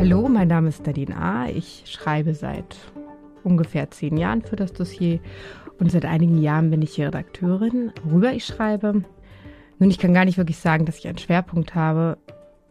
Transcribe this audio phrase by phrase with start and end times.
[0.00, 1.48] Hallo, mein Name ist Nadine A.
[1.48, 2.76] Ich schreibe seit
[3.42, 5.18] ungefähr zehn Jahren für das Dossier
[5.80, 9.02] und seit einigen Jahren bin ich hier Redakteurin, worüber ich schreibe.
[9.80, 12.16] Nun, ich kann gar nicht wirklich sagen, dass ich einen Schwerpunkt habe.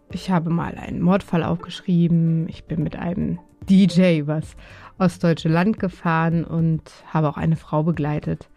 [0.10, 2.48] Ich habe mal einen Mordfall aufgeschrieben.
[2.48, 3.40] Ich bin mit einem
[3.70, 4.56] DJ übers
[4.98, 8.48] ostdeutsche Land gefahren und habe auch eine Frau begleitet,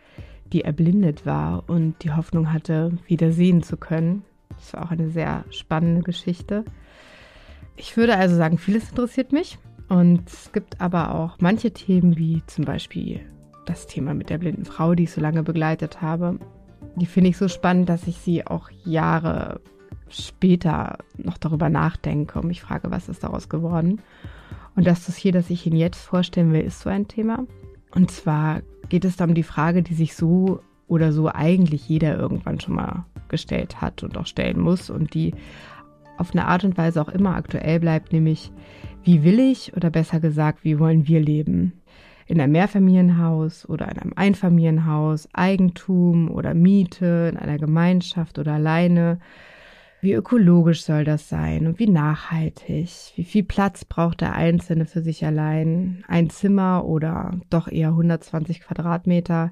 [0.52, 4.22] die erblindet war und die Hoffnung hatte, wieder sehen zu können.
[4.50, 6.64] Das war auch eine sehr spannende Geschichte.
[7.80, 9.58] Ich würde also sagen, vieles interessiert mich.
[9.88, 13.20] Und es gibt aber auch manche Themen, wie zum Beispiel
[13.64, 16.38] das Thema mit der blinden Frau, die ich so lange begleitet habe.
[16.96, 19.62] Die finde ich so spannend, dass ich sie auch Jahre
[20.10, 24.02] später noch darüber nachdenke und mich frage, was ist daraus geworden.
[24.76, 27.46] Und das Dossier, das ich Ihnen jetzt vorstellen will, ist so ein Thema.
[27.92, 28.60] Und zwar
[28.90, 32.74] geht es da um die Frage, die sich so oder so eigentlich jeder irgendwann schon
[32.74, 35.32] mal gestellt hat und auch stellen muss und die
[36.20, 38.52] auf eine Art und Weise auch immer aktuell bleibt, nämlich
[39.02, 41.72] wie will ich oder besser gesagt, wie wollen wir leben?
[42.26, 49.18] In einem Mehrfamilienhaus oder in einem Einfamilienhaus, Eigentum oder Miete, in einer Gemeinschaft oder alleine.
[50.02, 53.12] Wie ökologisch soll das sein und wie nachhaltig?
[53.16, 56.04] Wie viel Platz braucht der Einzelne für sich allein?
[56.08, 59.50] Ein Zimmer oder doch eher 120 Quadratmeter?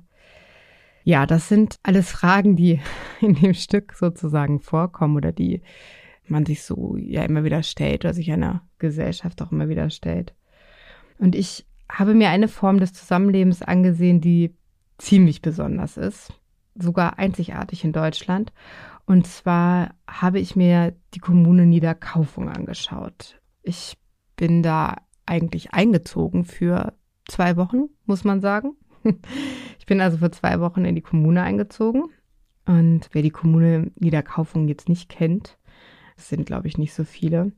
[1.05, 2.81] Ja, das sind alles Fragen, die
[3.21, 5.63] in dem Stück sozusagen vorkommen oder die
[6.31, 10.35] man sich so ja immer wieder stellt oder sich einer Gesellschaft auch immer wieder stellt.
[11.19, 14.55] Und ich habe mir eine Form des Zusammenlebens angesehen, die
[14.99, 16.33] ziemlich besonders ist,
[16.75, 18.53] sogar einzigartig in Deutschland.
[19.07, 23.41] Und zwar habe ich mir die Kommune Niederkaufung angeschaut.
[23.63, 23.97] Ich
[24.37, 26.93] bin da eigentlich eingezogen für
[27.27, 28.73] zwei Wochen, muss man sagen.
[29.79, 32.11] Ich bin also für zwei Wochen in die Kommune eingezogen.
[32.67, 35.57] Und wer die Kommune Niederkaufung jetzt nicht kennt,
[36.19, 37.53] das sind, glaube ich, nicht so viele.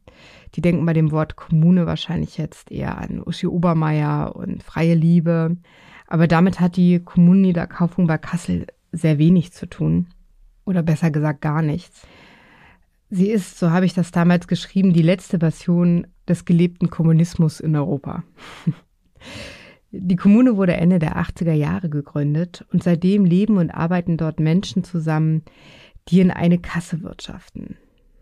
[0.54, 5.56] Die denken bei dem Wort Kommune wahrscheinlich jetzt eher an Uschi Obermeier und freie Liebe.
[6.06, 10.08] Aber damit hat die Kommunenniederkaufung bei Kassel sehr wenig zu tun.
[10.66, 12.06] Oder besser gesagt gar nichts.
[13.08, 17.74] Sie ist, so habe ich das damals geschrieben, die letzte Version des gelebten Kommunismus in
[17.74, 18.24] Europa.
[19.92, 24.84] Die Kommune wurde Ende der 80er Jahre gegründet und seitdem leben und arbeiten dort Menschen
[24.84, 25.42] zusammen,
[26.08, 27.76] die in eine Kasse wirtschaften.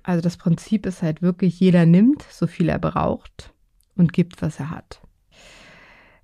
[0.09, 3.53] Also das Prinzip ist halt wirklich, jeder nimmt, so viel er braucht
[3.95, 5.03] und gibt, was er hat.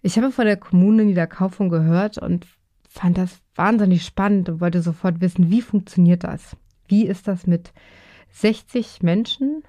[0.00, 2.46] Ich habe von der Kommune Niederkaufung gehört und
[2.88, 6.56] fand das wahnsinnig spannend und wollte sofort wissen, wie funktioniert das?
[6.88, 7.74] Wie ist das mit
[8.30, 9.64] 60 Menschen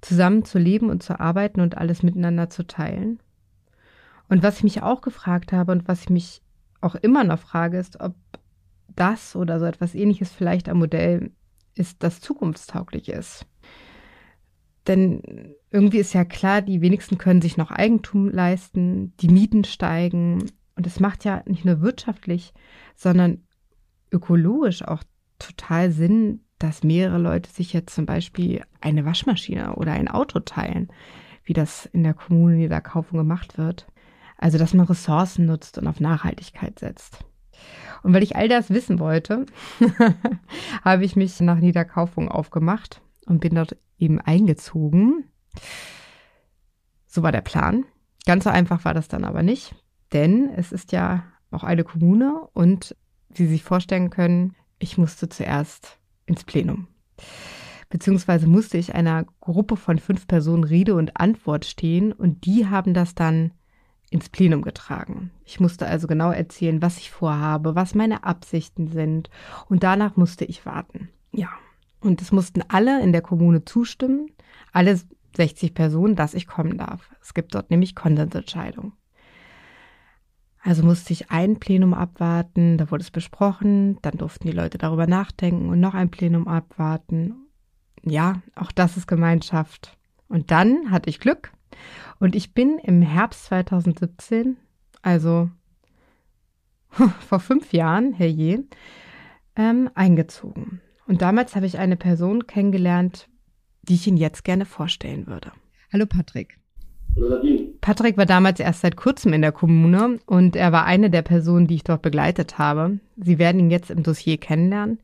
[0.00, 3.20] zusammen zu leben und zu arbeiten und alles miteinander zu teilen?
[4.30, 6.40] Und was ich mich auch gefragt habe und was ich mich
[6.80, 8.14] auch immer noch frage, ist, ob
[8.96, 11.30] das oder so etwas ähnliches vielleicht ein Modell
[11.78, 13.46] ist, das zukunftstauglich ist.
[14.86, 20.44] Denn irgendwie ist ja klar, die wenigsten können sich noch Eigentum leisten, die Mieten steigen
[20.76, 22.54] und es macht ja nicht nur wirtschaftlich,
[22.96, 23.42] sondern
[24.10, 25.02] ökologisch auch
[25.38, 30.88] total Sinn, dass mehrere Leute sich jetzt zum Beispiel eine Waschmaschine oder ein Auto teilen,
[31.44, 33.86] wie das in der Kommune Niederkaufung gemacht wird.
[34.36, 37.24] Also, dass man Ressourcen nutzt und auf Nachhaltigkeit setzt.
[38.02, 39.46] Und weil ich all das wissen wollte,
[40.84, 45.24] habe ich mich nach Niederkaufung aufgemacht und bin dort eben eingezogen.
[47.06, 47.84] So war der Plan.
[48.26, 49.74] Ganz so einfach war das dann aber nicht,
[50.12, 52.94] denn es ist ja auch eine Kommune und
[53.30, 56.88] wie Sie sich vorstellen können, ich musste zuerst ins Plenum.
[57.90, 62.92] Beziehungsweise musste ich einer Gruppe von fünf Personen Rede und Antwort stehen und die haben
[62.92, 63.52] das dann
[64.10, 65.30] ins Plenum getragen.
[65.44, 69.30] Ich musste also genau erzählen, was ich vorhabe, was meine Absichten sind
[69.68, 71.08] und danach musste ich warten.
[71.32, 71.48] Ja.
[72.00, 74.30] Und es mussten alle in der Kommune zustimmen,
[74.72, 75.00] alle
[75.36, 77.10] 60 Personen, dass ich kommen darf.
[77.20, 78.92] Es gibt dort nämlich Konsensentscheidungen.
[80.60, 85.06] Also musste ich ein Plenum abwarten, da wurde es besprochen, dann durften die Leute darüber
[85.06, 87.34] nachdenken und noch ein Plenum abwarten.
[88.02, 89.96] Ja, auch das ist Gemeinschaft.
[90.28, 91.52] Und dann hatte ich Glück
[92.20, 94.56] und ich bin im Herbst 2017,
[95.02, 95.50] also
[96.90, 98.64] vor fünf Jahren, herrje,
[99.56, 100.80] ähm, eingezogen.
[101.06, 103.28] Und damals habe ich eine Person kennengelernt,
[103.82, 105.52] die ich Ihnen jetzt gerne vorstellen würde.
[105.92, 106.58] Hallo Patrick.
[107.16, 107.68] Hallo Nadine.
[107.80, 111.66] Patrick war damals erst seit kurzem in der Kommune und er war eine der Personen,
[111.66, 112.98] die ich dort begleitet habe.
[113.16, 115.00] Sie werden ihn jetzt im Dossier kennenlernen.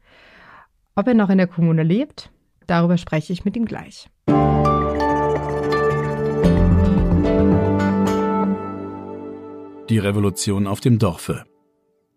[0.94, 2.30] Ob er noch in der Kommune lebt,
[2.66, 4.08] darüber spreche ich mit ihm gleich.
[9.90, 11.44] Die Revolution auf dem Dorfe.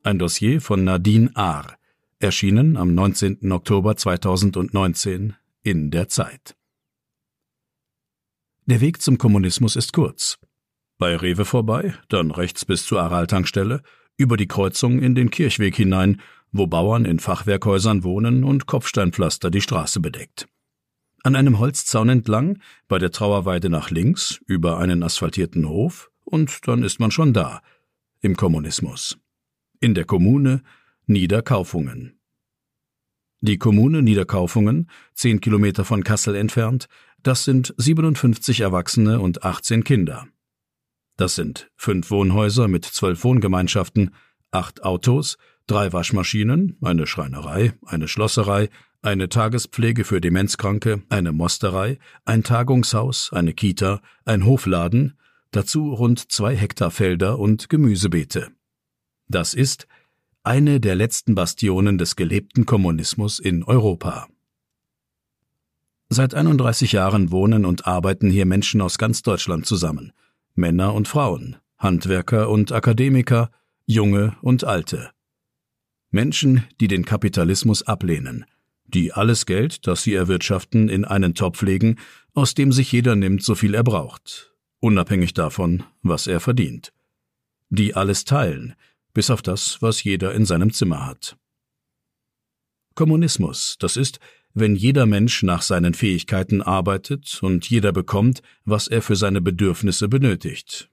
[0.01, 1.75] Ein Dossier von Nadine Ahr,
[2.17, 3.51] erschienen am 19.
[3.51, 6.55] Oktober 2019 in der Zeit.
[8.67, 10.39] Der Weg zum Kommunismus ist kurz.
[10.97, 13.81] Bei Rewe vorbei, dann rechts bis zur Aral-Tankstelle,
[14.15, 16.21] über die Kreuzung in den Kirchweg hinein,
[16.53, 20.47] wo Bauern in Fachwerkhäusern wohnen und Kopfsteinpflaster die Straße bedeckt.
[21.23, 26.83] An einem Holzzaun entlang, bei der Trauerweide nach links, über einen asphaltierten Hof, und dann
[26.83, 27.61] ist man schon da,
[28.21, 29.17] im Kommunismus.
[29.79, 30.61] In der Kommune
[31.05, 32.19] Niederkaufungen.
[33.41, 36.87] Die Kommune Niederkaufungen, zehn Kilometer von Kassel entfernt,
[37.23, 40.27] das sind 57 Erwachsene und 18 Kinder.
[41.17, 44.13] Das sind fünf Wohnhäuser mit zwölf Wohngemeinschaften,
[44.51, 48.69] acht Autos, drei Waschmaschinen, eine Schreinerei, eine Schlosserei,
[49.01, 55.17] eine Tagespflege für Demenzkranke, eine Mosterei, ein Tagungshaus, eine Kita, ein Hofladen,
[55.51, 58.49] dazu rund zwei Hektar Felder und Gemüsebeete.
[59.27, 59.87] Das ist
[60.43, 64.27] eine der letzten Bastionen des gelebten Kommunismus in Europa.
[66.09, 70.13] Seit 31 Jahren wohnen und arbeiten hier Menschen aus ganz Deutschland zusammen.
[70.55, 73.51] Männer und Frauen, Handwerker und Akademiker,
[73.85, 75.11] Junge und Alte.
[76.09, 78.45] Menschen, die den Kapitalismus ablehnen,
[78.85, 81.97] die alles Geld, das sie erwirtschaften, in einen Topf legen,
[82.33, 86.93] aus dem sich jeder nimmt, so viel er braucht, unabhängig davon, was er verdient.
[87.69, 88.75] Die alles teilen,
[89.13, 91.37] bis auf das, was jeder in seinem Zimmer hat.
[92.95, 94.19] Kommunismus, das ist,
[94.53, 100.07] wenn jeder Mensch nach seinen Fähigkeiten arbeitet und jeder bekommt, was er für seine Bedürfnisse
[100.07, 100.89] benötigt.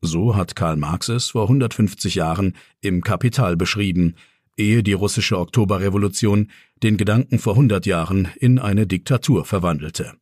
[0.00, 4.16] So hat Karl Marx es vor 150 Jahren im Kapital beschrieben,
[4.56, 6.50] ehe die russische Oktoberrevolution
[6.82, 10.14] den Gedanken vor 100 Jahren in eine Diktatur verwandelte.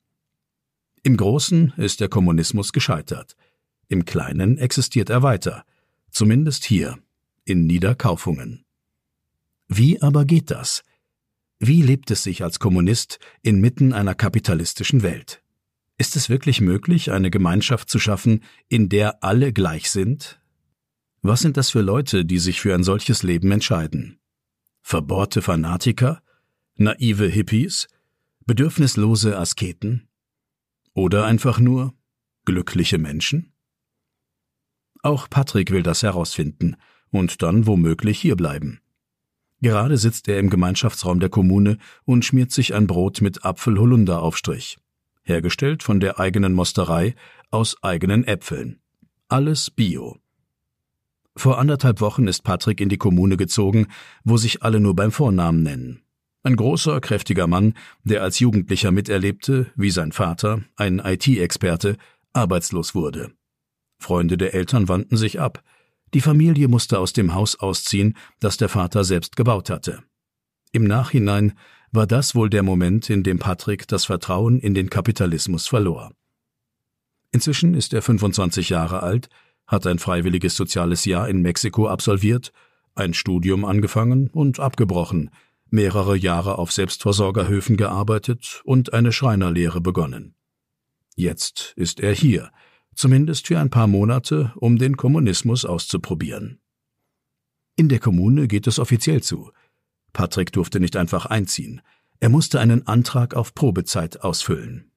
[1.02, 3.36] Im Großen ist der Kommunismus gescheitert.
[3.88, 5.64] Im Kleinen existiert er weiter,
[6.10, 6.98] zumindest hier,
[7.44, 8.64] in Niederkaufungen.
[9.66, 10.82] Wie aber geht das?
[11.58, 15.42] Wie lebt es sich als Kommunist inmitten einer kapitalistischen Welt?
[15.96, 20.40] Ist es wirklich möglich, eine Gemeinschaft zu schaffen, in der alle gleich sind?
[21.22, 24.18] Was sind das für Leute, die sich für ein solches Leben entscheiden?
[24.82, 26.22] Verbohrte Fanatiker?
[26.76, 27.88] Naive Hippies?
[28.46, 30.09] Bedürfnislose Asketen?
[30.94, 31.94] Oder einfach nur
[32.44, 33.52] glückliche Menschen?
[35.02, 36.76] Auch Patrick will das herausfinden
[37.10, 38.80] und dann womöglich hierbleiben.
[39.62, 44.78] Gerade sitzt er im Gemeinschaftsraum der Kommune und schmiert sich ein Brot mit Apfel-Holunder-Aufstrich.
[45.22, 47.14] Hergestellt von der eigenen Mosterei
[47.50, 48.80] aus eigenen Äpfeln.
[49.28, 50.18] Alles Bio.
[51.36, 53.86] Vor anderthalb Wochen ist Patrick in die Kommune gezogen,
[54.24, 56.02] wo sich alle nur beim Vornamen nennen.
[56.42, 61.96] Ein großer, kräftiger Mann, der als Jugendlicher miterlebte, wie sein Vater, ein IT-Experte,
[62.32, 63.32] arbeitslos wurde.
[63.98, 65.62] Freunde der Eltern wandten sich ab,
[66.14, 70.02] die Familie musste aus dem Haus ausziehen, das der Vater selbst gebaut hatte.
[70.72, 71.52] Im Nachhinein
[71.92, 76.12] war das wohl der Moment, in dem Patrick das Vertrauen in den Kapitalismus verlor.
[77.32, 79.28] Inzwischen ist er 25 Jahre alt,
[79.66, 82.52] hat ein freiwilliges soziales Jahr in Mexiko absolviert,
[82.94, 85.30] ein Studium angefangen und abgebrochen,
[85.72, 90.34] mehrere Jahre auf Selbstversorgerhöfen gearbeitet und eine Schreinerlehre begonnen.
[91.16, 92.50] Jetzt ist er hier,
[92.94, 96.60] zumindest für ein paar Monate, um den Kommunismus auszuprobieren.
[97.76, 99.52] In der Kommune geht es offiziell zu.
[100.12, 101.80] Patrick durfte nicht einfach einziehen.
[102.18, 104.90] Er musste einen Antrag auf Probezeit ausfüllen.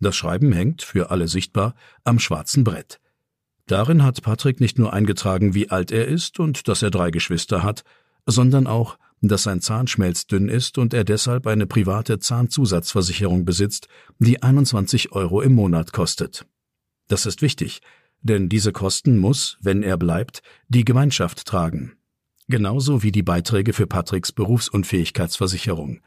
[0.00, 3.00] Das Schreiben hängt, für alle sichtbar, am schwarzen Brett.
[3.66, 7.62] Darin hat Patrick nicht nur eingetragen, wie alt er ist und dass er drei Geschwister
[7.62, 7.84] hat,
[8.26, 14.42] sondern auch, dass sein Zahn schmelzdünn ist und er deshalb eine private Zahnzusatzversicherung besitzt, die
[14.42, 16.46] 21 Euro im Monat kostet.
[17.08, 17.80] Das ist wichtig,
[18.20, 21.96] denn diese Kosten muss, wenn er bleibt, die Gemeinschaft tragen.
[22.48, 26.00] Genauso wie die Beiträge für Patricks Berufsunfähigkeitsversicherung.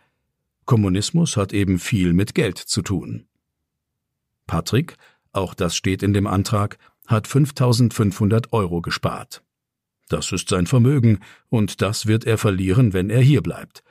[0.65, 3.25] Kommunismus hat eben viel mit Geld zu tun.
[4.47, 4.95] Patrick,
[5.31, 9.43] auch das steht in dem Antrag, hat 5500 Euro gespart.
[10.09, 13.83] Das ist sein Vermögen, und das wird er verlieren, wenn er hier bleibt.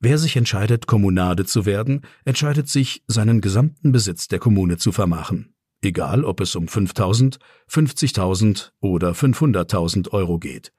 [0.00, 5.54] Wer sich entscheidet, Kommunade zu werden, entscheidet sich, seinen gesamten Besitz der Kommune zu vermachen
[5.82, 7.38] egal ob es um 5000,
[7.68, 10.72] 50.000 oder 500.000 Euro geht.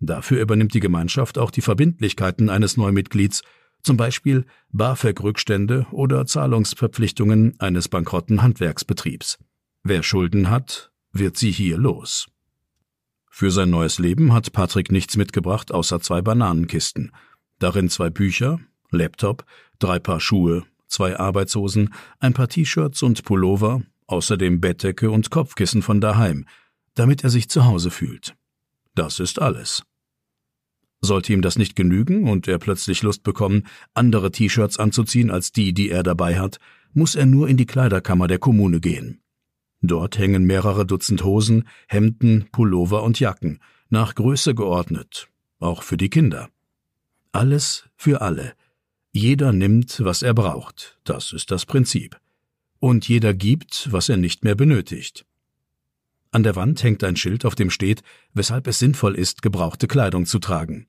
[0.00, 3.42] Dafür übernimmt die Gemeinschaft auch die Verbindlichkeiten eines Neumitglieds,
[3.82, 9.38] zum Beispiel BAföG-Rückstände oder Zahlungsverpflichtungen eines bankrotten Handwerksbetriebs.
[9.82, 12.26] Wer Schulden hat, wird sie hier los.
[13.38, 17.12] Für sein neues Leben hat Patrick nichts mitgebracht außer zwei Bananenkisten,
[17.60, 18.58] darin zwei Bücher,
[18.90, 19.44] Laptop,
[19.78, 26.00] drei Paar Schuhe, zwei Arbeitshosen, ein paar T-Shirts und Pullover außerdem Bettdecke und Kopfkissen von
[26.00, 26.46] daheim,
[26.94, 28.34] damit er sich zu Hause fühlt.
[28.96, 29.84] Das ist alles.
[31.00, 35.72] Sollte ihm das nicht genügen und er plötzlich Lust bekommen, andere T-Shirts anzuziehen als die,
[35.72, 36.58] die er dabei hat,
[36.92, 39.20] muss er nur in die Kleiderkammer der Kommune gehen.
[39.80, 45.28] Dort hängen mehrere Dutzend Hosen, Hemden, Pullover und Jacken, nach Größe geordnet,
[45.60, 46.48] auch für die Kinder.
[47.32, 48.54] Alles für alle.
[49.12, 52.20] Jeder nimmt, was er braucht, das ist das Prinzip.
[52.80, 55.24] Und jeder gibt, was er nicht mehr benötigt.
[56.30, 58.02] An der Wand hängt ein Schild, auf dem steht,
[58.34, 60.86] weshalb es sinnvoll ist, gebrauchte Kleidung zu tragen.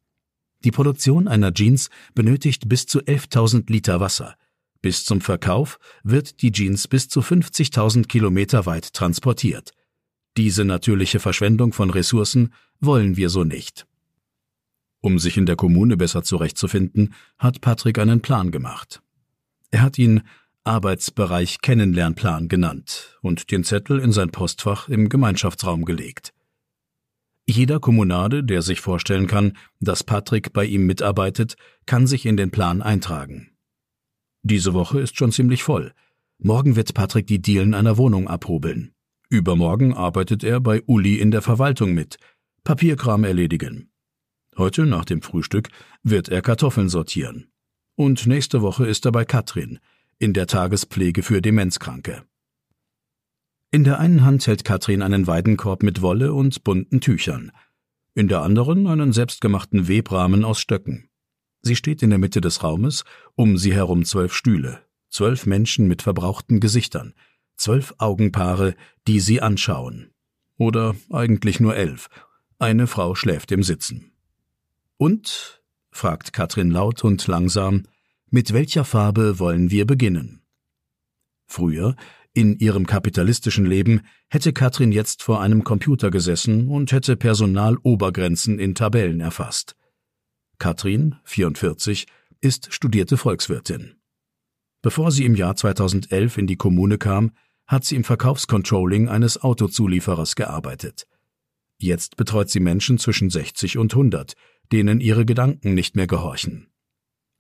[0.65, 4.36] Die Produktion einer Jeans benötigt bis zu 11.000 Liter Wasser.
[4.81, 9.71] Bis zum Verkauf wird die Jeans bis zu 50.000 Kilometer weit transportiert.
[10.38, 13.86] Diese natürliche Verschwendung von Ressourcen wollen wir so nicht.
[15.01, 19.01] Um sich in der Kommune besser zurechtzufinden, hat Patrick einen Plan gemacht.
[19.71, 20.24] Er hat ihn
[20.63, 26.33] Arbeitsbereich Kennenlernplan genannt und den Zettel in sein Postfach im Gemeinschaftsraum gelegt.
[27.48, 31.55] Jeder Kommunade, der sich vorstellen kann, dass Patrick bei ihm mitarbeitet,
[31.86, 33.49] kann sich in den Plan eintragen.
[34.43, 35.93] Diese Woche ist schon ziemlich voll.
[36.38, 38.93] Morgen wird Patrick die Dielen einer Wohnung abhobeln.
[39.29, 42.17] Übermorgen arbeitet er bei Uli in der Verwaltung mit,
[42.63, 43.91] Papierkram erledigen.
[44.58, 45.69] Heute nach dem Frühstück
[46.03, 47.51] wird er Kartoffeln sortieren.
[47.96, 49.79] Und nächste Woche ist er bei Katrin
[50.19, 52.24] in der Tagespflege für Demenzkranke.
[53.72, 57.51] In der einen Hand hält Katrin einen Weidenkorb mit Wolle und bunten Tüchern,
[58.15, 61.09] in der anderen einen selbstgemachten Webrahmen aus Stöcken.
[61.62, 63.04] Sie steht in der Mitte des Raumes,
[63.36, 67.13] um sie herum zwölf Stühle, zwölf Menschen mit verbrauchten Gesichtern,
[67.58, 68.75] zwölf Augenpaare,
[69.08, 70.12] die sie anschauen.
[70.58, 72.10] Oder eigentlich nur elf.
[72.60, 74.12] Eine Frau schläft im Sitzen.
[74.98, 75.62] Und?
[75.92, 77.84] fragt Katrin laut und langsam,
[78.30, 80.42] mit welcher Farbe wollen wir beginnen?
[81.48, 81.96] Früher
[82.34, 88.75] in ihrem kapitalistischen Leben hätte Katrin jetzt vor einem Computer gesessen und hätte Personalobergrenzen in
[88.75, 89.75] Tabellen erfasst.
[90.60, 92.06] Katrin, 44,
[92.42, 93.96] ist studierte Volkswirtin.
[94.82, 97.32] Bevor sie im Jahr 2011 in die Kommune kam,
[97.66, 101.08] hat sie im Verkaufscontrolling eines Autozulieferers gearbeitet.
[101.78, 104.34] Jetzt betreut sie Menschen zwischen 60 und 100,
[104.72, 106.68] denen ihre Gedanken nicht mehr gehorchen.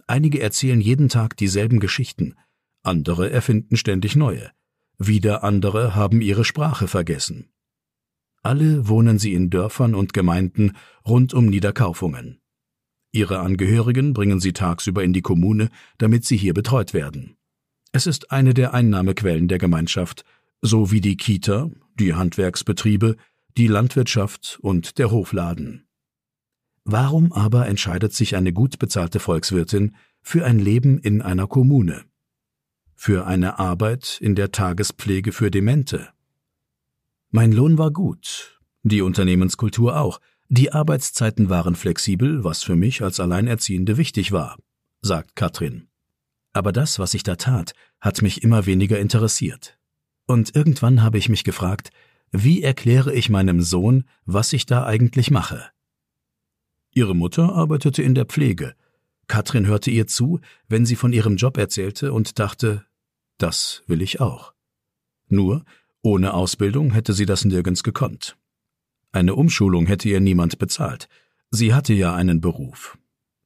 [0.07, 2.35] Einige erzählen jeden Tag dieselben Geschichten,
[2.83, 4.49] andere erfinden ständig neue.
[4.97, 7.51] Wieder andere haben ihre Sprache vergessen.
[8.41, 12.38] Alle wohnen sie in Dörfern und Gemeinden rund um Niederkaufungen.
[13.11, 17.35] Ihre Angehörigen bringen sie tagsüber in die Kommune, damit sie hier betreut werden.
[17.91, 20.23] Es ist eine der Einnahmequellen der Gemeinschaft,
[20.61, 23.15] so wie die Kita, die Handwerksbetriebe,
[23.57, 25.87] die Landwirtschaft und der Hofladen.
[26.83, 32.03] Warum aber entscheidet sich eine gut bezahlte Volkswirtin für ein Leben in einer Kommune?
[33.01, 36.09] für eine Arbeit in der Tagespflege für Demente.
[37.31, 40.19] Mein Lohn war gut, die Unternehmenskultur auch,
[40.51, 44.57] die Arbeitszeiten waren flexibel, was für mich als Alleinerziehende wichtig war,
[45.01, 45.87] sagt Katrin.
[46.53, 49.77] Aber das, was ich da tat, hat mich immer weniger interessiert.
[50.25, 51.91] Und irgendwann habe ich mich gefragt,
[52.31, 55.69] wie erkläre ich meinem Sohn, was ich da eigentlich mache?
[56.91, 58.73] Ihre Mutter arbeitete in der Pflege.
[59.27, 62.83] Katrin hörte ihr zu, wenn sie von ihrem Job erzählte und dachte,
[63.37, 64.53] das will ich auch.
[65.27, 65.63] Nur,
[66.01, 68.38] ohne Ausbildung hätte sie das nirgends gekonnt.
[69.11, 71.09] Eine Umschulung hätte ihr niemand bezahlt.
[71.51, 72.97] Sie hatte ja einen Beruf.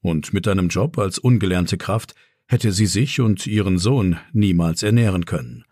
[0.01, 2.15] Und mit einem Job als ungelernte Kraft
[2.47, 5.63] hätte sie sich und ihren Sohn niemals ernähren können.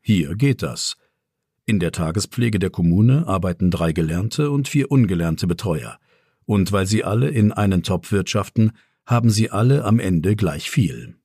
[0.00, 0.96] Hier geht das.
[1.66, 5.98] In der Tagespflege der Kommune arbeiten drei gelernte und vier ungelernte Betreuer.
[6.44, 8.72] Und weil sie alle in einen Topf wirtschaften,
[9.06, 11.16] haben sie alle am Ende gleich viel.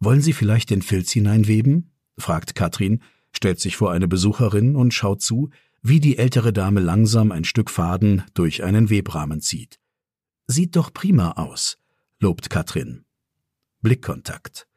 [0.00, 1.92] Wollen Sie vielleicht den Filz hineinweben?
[2.18, 5.50] fragt Katrin, stellt sich vor eine Besucherin und schaut zu,
[5.82, 9.80] wie die ältere Dame langsam ein Stück Faden durch einen Webrahmen zieht.
[10.46, 11.78] Sieht doch prima aus,
[12.20, 13.04] lobt Katrin.
[13.80, 14.68] Blickkontakt.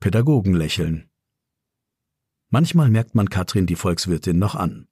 [0.00, 1.10] Pädagogen lächeln.
[2.50, 4.88] Manchmal merkt man Katrin die Volkswirtin noch an.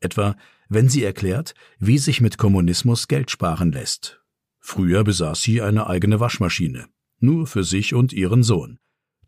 [0.00, 0.36] Etwa,
[0.68, 4.20] wenn sie erklärt, wie sich mit Kommunismus Geld sparen lässt.
[4.60, 6.86] Früher besaß sie eine eigene Waschmaschine,
[7.18, 8.78] nur für sich und ihren Sohn.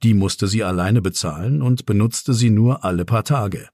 [0.03, 3.69] Die musste sie alleine bezahlen und benutzte sie nur alle paar Tage.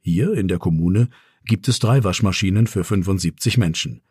[0.00, 1.08] Hier in der Kommune
[1.48, 4.02] gibt es drei Waschmaschinen für 75 Menschen.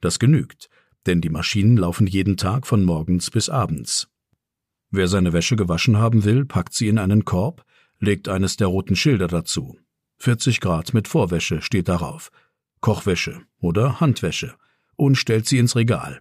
[0.00, 0.70] Das genügt,
[1.06, 4.08] denn die Maschinen laufen jeden Tag von morgens bis abends.
[4.90, 7.64] Wer seine Wäsche gewaschen haben will, packt sie in einen Korb,
[7.98, 9.76] legt eines der roten Schilder dazu.
[10.18, 12.30] 40 Grad mit Vorwäsche steht darauf.
[12.80, 14.54] Kochwäsche oder Handwäsche
[14.96, 16.20] und stellt sie ins Regal.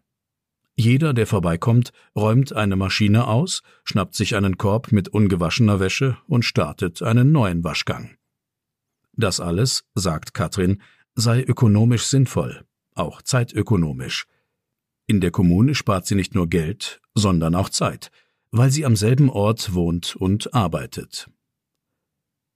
[0.75, 6.45] Jeder, der vorbeikommt, räumt eine Maschine aus, schnappt sich einen Korb mit ungewaschener Wäsche und
[6.45, 8.17] startet einen neuen Waschgang.
[9.15, 10.81] Das alles, sagt Katrin,
[11.15, 12.65] sei ökonomisch sinnvoll,
[12.95, 14.25] auch zeitökonomisch.
[15.05, 18.11] In der Kommune spart sie nicht nur Geld, sondern auch Zeit,
[18.51, 21.29] weil sie am selben Ort wohnt und arbeitet.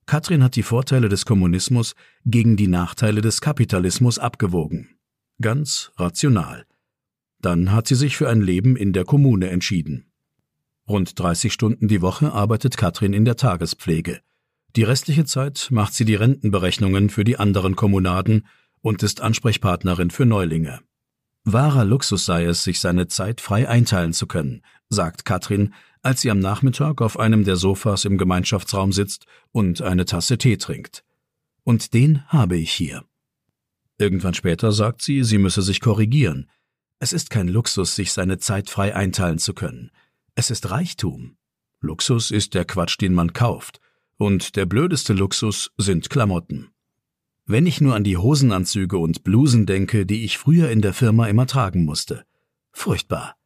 [0.06, 4.96] Katrin hat die Vorteile des Kommunismus gegen die Nachteile des Kapitalismus abgewogen.
[5.40, 6.64] Ganz rational.
[7.40, 10.10] Dann hat sie sich für ein Leben in der Kommune entschieden.
[10.88, 14.20] Rund 30 Stunden die Woche arbeitet Katrin in der Tagespflege.
[14.76, 18.46] Die restliche Zeit macht sie die Rentenberechnungen für die anderen Kommunaden
[18.80, 20.80] und ist Ansprechpartnerin für Neulinge.
[21.44, 26.30] Wahrer Luxus sei es, sich seine Zeit frei einteilen zu können, sagt Katrin, als sie
[26.30, 31.04] am Nachmittag auf einem der Sofas im Gemeinschaftsraum sitzt und eine Tasse Tee trinkt.
[31.64, 33.04] Und den habe ich hier.
[33.98, 36.48] Irgendwann später sagt sie, sie müsse sich korrigieren.
[37.00, 39.90] Es ist kein Luxus, sich seine Zeit frei einteilen zu können.
[40.34, 41.36] Es ist Reichtum.
[41.80, 43.80] Luxus ist der Quatsch, den man kauft,
[44.18, 46.68] und der blödeste Luxus sind Klamotten.
[47.46, 51.28] Wenn ich nur an die Hosenanzüge und Blusen denke, die ich früher in der Firma
[51.28, 52.24] immer tragen musste.
[52.72, 53.36] Furchtbar.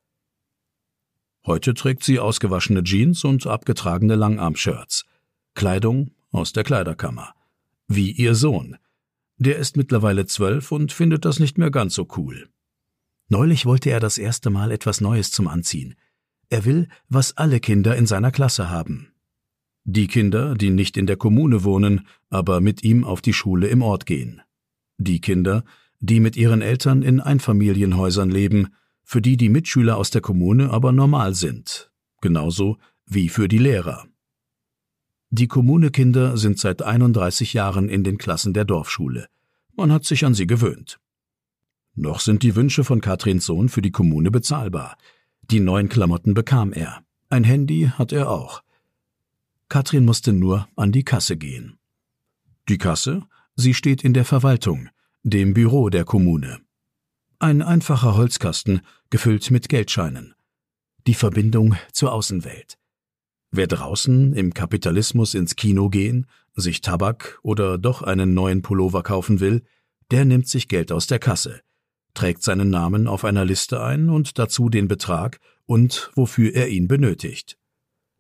[1.47, 5.05] Heute trägt sie ausgewaschene Jeans und abgetragene Langarmshirts.
[5.55, 7.35] Kleidung aus der Kleiderkammer.
[7.87, 8.77] Wie ihr Sohn.
[9.37, 12.49] Der ist mittlerweile zwölf und findet das nicht mehr ganz so cool.
[13.29, 15.95] Neulich wollte er das erste Mal etwas Neues zum Anziehen.
[16.49, 19.12] Er will, was alle Kinder in seiner Klasse haben.
[19.85, 23.83] Die Kinder, die nicht in der Kommune wohnen, aber mit ihm auf die Schule im
[23.83, 24.43] Ort gehen.
[24.99, 25.65] Die Kinder,
[26.01, 28.69] die mit ihren Eltern in Einfamilienhäusern leben
[29.05, 34.07] für die die Mitschüler aus der Kommune aber normal sind, genauso wie für die Lehrer.
[35.31, 39.27] Die Kommunekinder sind seit 31 Jahren in den Klassen der Dorfschule.
[39.77, 40.99] Man hat sich an sie gewöhnt.
[41.95, 44.97] Noch sind die Wünsche von Katrins Sohn für die Kommune bezahlbar.
[45.51, 47.03] Die neuen Klamotten bekam er.
[47.29, 48.63] Ein Handy hat er auch.
[49.73, 51.79] Katrin musste nur an die Kasse gehen.
[52.69, 53.23] Die Kasse?
[53.57, 54.91] Sie steht in der Verwaltung,
[55.23, 56.61] dem Büro der Kommune.
[57.39, 60.35] Ein einfacher Holzkasten, gefüllt mit Geldscheinen.
[61.07, 62.77] Die Verbindung zur Außenwelt.
[63.51, 69.41] Wer draußen im Kapitalismus ins Kino gehen, sich Tabak oder doch einen neuen Pullover kaufen
[69.41, 69.63] will,
[70.11, 71.63] der nimmt sich Geld aus der Kasse,
[72.13, 76.89] trägt seinen Namen auf einer Liste ein und dazu den Betrag und wofür er ihn
[76.89, 77.57] benötigt.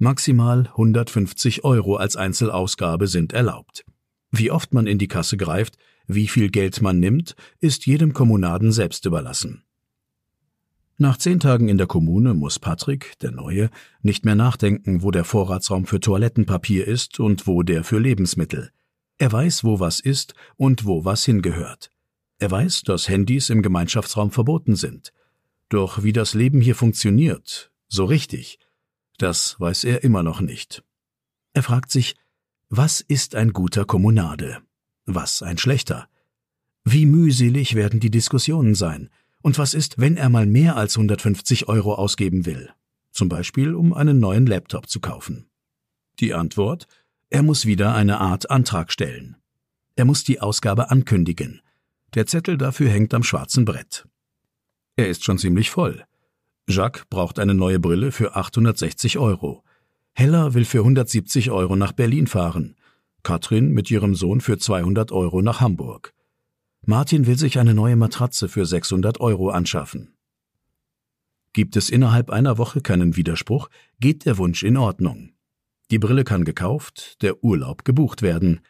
[0.02, 3.84] Maximal 150 Euro als Einzelausgabe sind erlaubt.
[4.32, 5.76] Wie oft man in die Kasse greift,
[6.08, 9.62] wie viel Geld man nimmt, ist jedem Kommunaden selbst überlassen.
[10.98, 13.70] Nach zehn Tagen in der Kommune muss Patrick, der Neue,
[14.02, 18.72] nicht mehr nachdenken, wo der Vorratsraum für Toilettenpapier ist und wo der für Lebensmittel.
[19.18, 21.90] Er weiß, wo was ist und wo was hingehört.
[22.40, 25.12] Er weiß, dass Handys im Gemeinschaftsraum verboten sind.
[25.68, 28.58] Doch wie das Leben hier funktioniert, so richtig,
[29.22, 30.82] das weiß er immer noch nicht.
[31.52, 32.16] Er fragt sich,
[32.68, 34.58] was ist ein guter Kommunade?
[35.06, 36.08] Was ein schlechter?
[36.84, 39.10] Wie mühselig werden die Diskussionen sein?
[39.40, 42.70] Und was ist, wenn er mal mehr als 150 Euro ausgeben will?
[43.12, 45.48] Zum Beispiel, um einen neuen Laptop zu kaufen.
[46.18, 46.86] Die Antwort?
[47.30, 49.36] Er muss wieder eine Art Antrag stellen.
[49.94, 51.60] Er muss die Ausgabe ankündigen.
[52.14, 54.06] Der Zettel dafür hängt am schwarzen Brett.
[54.96, 56.04] Er ist schon ziemlich voll.
[56.68, 59.64] Jacques braucht eine neue Brille für 860 Euro.
[60.14, 62.76] Hella will für 170 Euro nach Berlin fahren.
[63.22, 66.12] Katrin mit ihrem Sohn für 200 Euro nach Hamburg.
[66.84, 70.14] Martin will sich eine neue Matratze für 600 Euro anschaffen.
[71.52, 73.68] Gibt es innerhalb einer Woche keinen Widerspruch,
[74.00, 75.32] geht der Wunsch in Ordnung.
[75.90, 78.60] Die Brille kann gekauft, der Urlaub gebucht werden.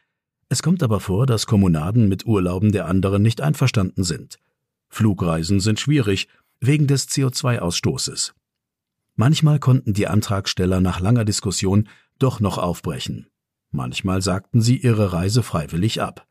[0.49, 4.39] Es kommt aber vor, dass Kommunaden mit Urlauben der anderen nicht einverstanden sind.
[4.89, 6.29] Flugreisen sind schwierig,
[6.63, 8.33] wegen des CO2-Ausstoßes.
[9.17, 13.27] Manchmal konnten die Antragsteller nach langer Diskussion doch noch aufbrechen.
[13.71, 16.27] Manchmal sagten sie ihre Reise freiwillig ab.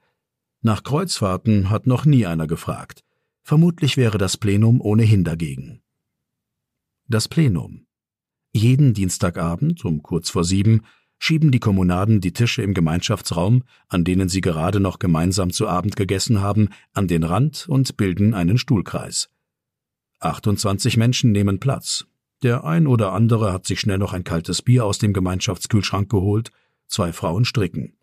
[0.62, 3.04] Nach Kreuzfahrten hat noch nie einer gefragt.
[3.44, 5.82] Vermutlich wäre das Plenum ohnehin dagegen.
[7.08, 7.86] Das Plenum.
[8.54, 10.82] Jeden Dienstagabend um kurz vor sieben
[11.18, 15.96] schieben die Kommunaden die Tische im Gemeinschaftsraum, an denen sie gerade noch gemeinsam zu Abend
[15.96, 19.30] gegessen haben, an den Rand und bilden einen Stuhlkreis.
[20.22, 22.06] 28 Menschen nehmen Platz.
[22.44, 26.52] Der ein oder andere hat sich schnell noch ein kaltes Bier aus dem Gemeinschaftskühlschrank geholt
[26.92, 27.94] Zwei Frauen stricken.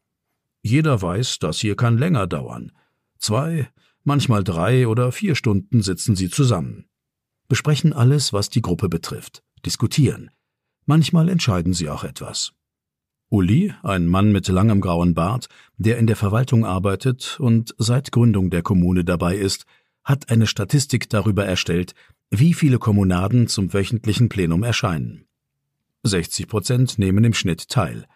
[0.63, 2.73] Jeder weiß, das hier kann länger dauern.
[3.19, 3.69] Zwei,
[4.03, 6.87] manchmal drei oder vier Stunden sitzen sie zusammen.
[7.49, 10.31] Besprechen alles, was die Gruppe betrifft, diskutieren.
[10.87, 12.55] Manchmal entscheiden sie auch etwas.
[13.29, 18.49] Uli, ein Mann mit langem grauen Bart, der in der Verwaltung arbeitet und seit Gründung
[18.49, 19.67] der Kommune dabei ist,
[20.09, 21.95] hat eine Statistik darüber erstellt,
[22.31, 25.27] wie viele Kommunaden zum wöchentlichen Plenum erscheinen.
[26.03, 28.07] 60 Prozent nehmen im Schnitt teil.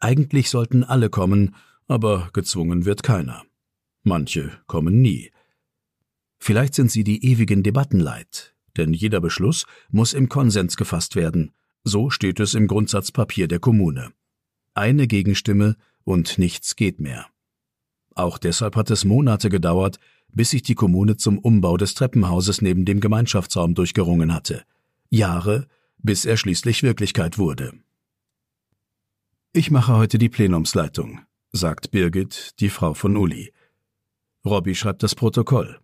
[0.00, 1.54] Eigentlich sollten alle kommen,
[1.88, 3.42] aber gezwungen wird keiner.
[4.02, 5.30] Manche kommen nie.
[6.38, 11.52] Vielleicht sind sie die ewigen Debatten leid, denn jeder Beschluss muss im Konsens gefasst werden,
[11.84, 14.12] So steht es im Grundsatzpapier der Kommune.
[14.74, 17.26] Eine Gegenstimme und nichts geht mehr.
[18.14, 19.98] Auch deshalb hat es Monate gedauert,
[20.32, 24.64] bis sich die Kommune zum Umbau des Treppenhauses neben dem Gemeinschaftsraum durchgerungen hatte.
[25.08, 25.66] Jahre,
[25.98, 27.72] bis er schließlich Wirklichkeit wurde.
[29.52, 31.20] Ich mache heute die Plenumsleitung,
[31.52, 33.52] sagt Birgit, die Frau von Uli.
[34.44, 35.80] Robby schreibt das Protokoll.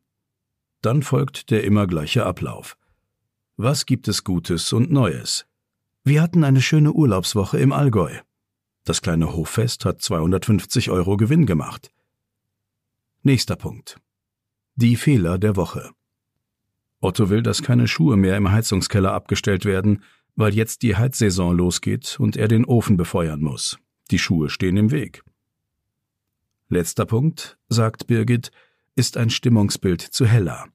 [0.82, 2.76] Dann folgt der immer gleiche Ablauf.
[3.56, 5.46] Was gibt es Gutes und Neues?
[6.04, 8.12] Wir hatten eine schöne Urlaubswoche im Allgäu.
[8.85, 11.90] Das kleine Hoffest hat 250 Euro Gewinn gemacht.
[13.24, 13.98] Nächster Punkt.
[14.78, 15.90] Die Fehler der Woche.
[17.00, 20.02] Otto will, dass keine Schuhe mehr im Heizungskeller abgestellt werden,
[20.34, 23.78] weil jetzt die Heizsaison losgeht und er den Ofen befeuern muss.
[24.10, 25.22] Die Schuhe stehen im Weg.
[26.68, 28.50] Letzter Punkt, sagt Birgit,
[28.96, 30.66] ist ein Stimmungsbild zu Hella.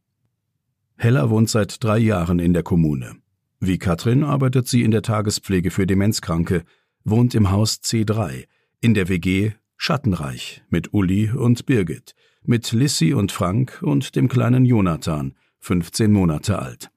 [0.97, 3.17] Hella wohnt seit drei Jahren in der Kommune.
[3.59, 6.63] Wie Katrin arbeitet sie in der Tagespflege für Demenzkranke,
[7.03, 8.47] wohnt im Haus C3,
[8.79, 14.65] in der WG Schattenreich mit Uli und Birgit, mit Lissy und Frank und dem kleinen
[14.65, 16.91] Jonathan, 15 Monate alt.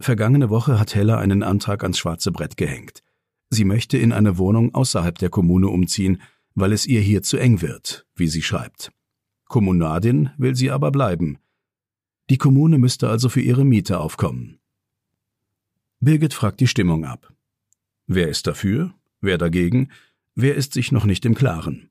[0.00, 3.02] Vergangene Woche hat Hella einen Antrag ans schwarze Brett gehängt.
[3.50, 6.22] Sie möchte in eine Wohnung außerhalb der Kommune umziehen,
[6.54, 8.92] weil es ihr hier zu eng wird, wie sie schreibt.
[9.46, 11.38] Kommunadin will sie aber bleiben.
[12.30, 14.58] Die Kommune müsste also für ihre Miete aufkommen.
[16.00, 17.32] Birgit fragt die Stimmung ab.
[18.06, 18.94] Wer ist dafür?
[19.20, 19.90] Wer dagegen?
[20.34, 21.87] Wer ist sich noch nicht im Klaren?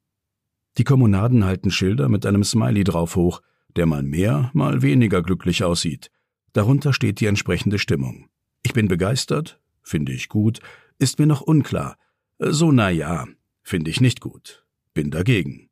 [0.77, 3.41] Die Kommunaden halten Schilder mit einem Smiley drauf hoch,
[3.75, 6.11] der mal mehr, mal weniger glücklich aussieht.
[6.53, 8.29] Darunter steht die entsprechende Stimmung.
[8.63, 10.59] Ich bin begeistert, finde ich gut,
[10.99, 11.97] ist mir noch unklar.
[12.39, 13.25] So na ja,
[13.63, 14.65] finde ich nicht gut.
[14.93, 15.69] Bin dagegen.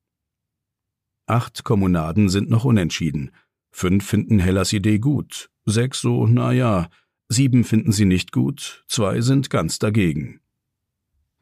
[1.28, 3.32] Acht Kommunaden sind noch unentschieden.
[3.72, 5.50] Fünf finden Hellas Idee gut.
[5.66, 6.90] Sechs so, na ja.
[7.28, 8.86] Sieben finden sie nicht gut.
[8.88, 10.40] Zwei sind ganz dagegen.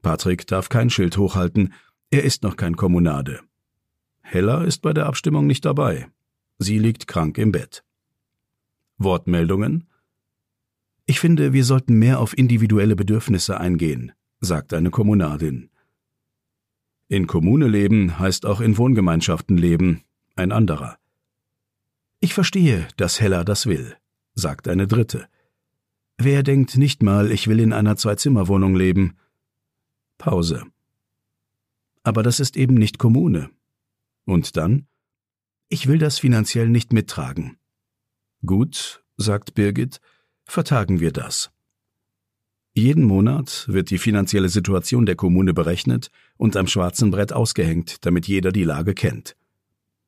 [0.01, 1.73] Patrick darf kein Schild hochhalten.
[2.09, 3.41] Er ist noch kein Kommunade.
[4.23, 6.07] Hella ist bei der Abstimmung nicht dabei.
[6.57, 7.83] Sie liegt krank im Bett.
[8.97, 9.87] Wortmeldungen?
[11.05, 15.69] Ich finde, wir sollten mehr auf individuelle Bedürfnisse eingehen, sagt eine Kommunadin.
[17.09, 20.01] In Kommune leben heißt auch in Wohngemeinschaften leben,
[20.35, 20.97] ein anderer.
[22.21, 23.97] Ich verstehe, dass Hella das will,
[24.33, 25.27] sagt eine dritte.
[26.17, 29.17] Wer denkt nicht mal, ich will in einer Zwei-Zimmer-Wohnung leben?
[30.17, 30.63] Pause.
[32.03, 33.49] Aber das ist eben nicht Kommune.
[34.25, 34.87] Und dann?
[35.69, 37.57] Ich will das finanziell nicht mittragen.
[38.45, 39.99] Gut, sagt Birgit,
[40.43, 41.51] vertagen wir das.
[42.75, 48.27] Jeden Monat wird die finanzielle Situation der Kommune berechnet und am schwarzen Brett ausgehängt, damit
[48.27, 49.35] jeder die Lage kennt.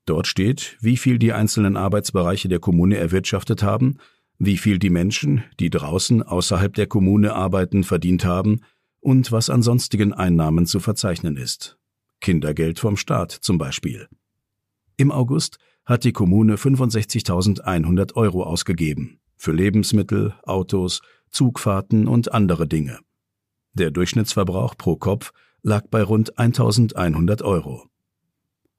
[0.05, 3.97] Dort steht, wie viel die einzelnen Arbeitsbereiche der Kommune erwirtschaftet haben,
[4.37, 8.61] wie viel die Menschen, die draußen außerhalb der Kommune arbeiten, verdient haben
[8.99, 11.77] und was an sonstigen Einnahmen zu verzeichnen ist.
[12.25, 14.07] Kindergeld vom Staat zum Beispiel.
[14.97, 22.97] Im August hat die Kommune 65.100 Euro ausgegeben für Lebensmittel, Autos, Zugfahrten und andere Dinge.
[23.73, 27.83] Der Durchschnittsverbrauch pro Kopf lag bei rund 1.100 Euro.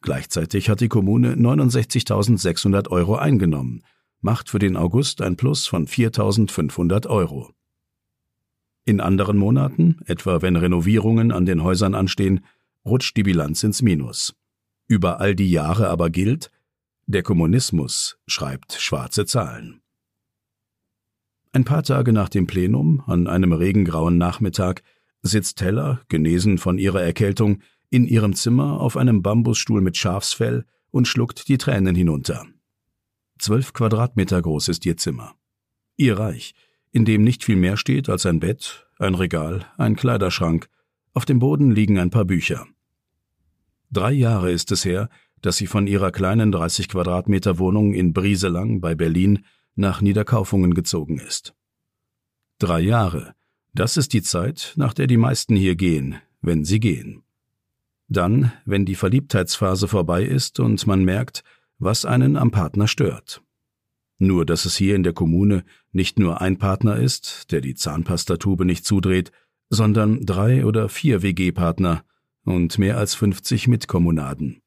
[0.02, 3.84] Gleichzeitig hat die Kommune 69.600 Euro eingenommen,
[4.20, 7.52] macht für den August ein Plus von 4.500 Euro.
[8.84, 12.40] In anderen Monaten, etwa wenn Renovierungen an den Häusern anstehen,
[12.86, 14.34] rutscht die Bilanz ins Minus.
[14.86, 16.50] Über all die Jahre aber gilt,
[17.06, 19.82] der Kommunismus schreibt schwarze Zahlen.
[21.52, 24.82] Ein paar Tage nach dem Plenum, an einem regengrauen Nachmittag,
[25.22, 31.08] sitzt Heller, genesen von ihrer Erkältung, in ihrem Zimmer auf einem Bambusstuhl mit Schafsfell und
[31.08, 32.46] schluckt die Tränen hinunter.
[33.38, 35.34] Zwölf Quadratmeter groß ist ihr Zimmer.
[35.96, 36.54] Ihr Reich,
[36.92, 40.68] in dem nicht viel mehr steht als ein Bett, ein Regal, ein Kleiderschrank,
[41.14, 42.66] auf dem Boden liegen ein paar Bücher.
[43.90, 45.08] Drei Jahre ist es her,
[45.42, 49.44] dass sie von ihrer kleinen 30 Quadratmeter Wohnung in Brieselang bei Berlin
[49.74, 51.54] nach Niederkaufungen gezogen ist.
[52.58, 53.34] Drei Jahre,
[53.74, 57.22] das ist die Zeit, nach der die meisten hier gehen, wenn sie gehen.
[58.08, 61.44] Dann, wenn die Verliebtheitsphase vorbei ist und man merkt,
[61.78, 63.42] was einen am Partner stört.
[64.18, 68.64] Nur, dass es hier in der Kommune nicht nur ein Partner ist, der die Zahnpastatube
[68.64, 69.30] nicht zudreht,
[69.68, 72.04] sondern drei oder vier WG-Partner
[72.46, 74.62] und mehr als 50 Mitkommunaden.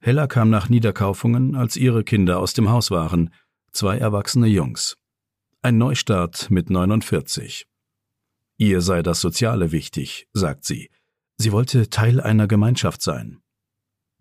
[0.00, 3.30] Hella kam nach Niederkaufungen, als ihre Kinder aus dem Haus waren,
[3.72, 4.96] zwei erwachsene Jungs.
[5.62, 7.66] Ein Neustart mit 49.
[8.56, 10.90] Ihr sei das Soziale wichtig, sagt sie.
[11.38, 13.38] Sie wollte Teil einer Gemeinschaft sein.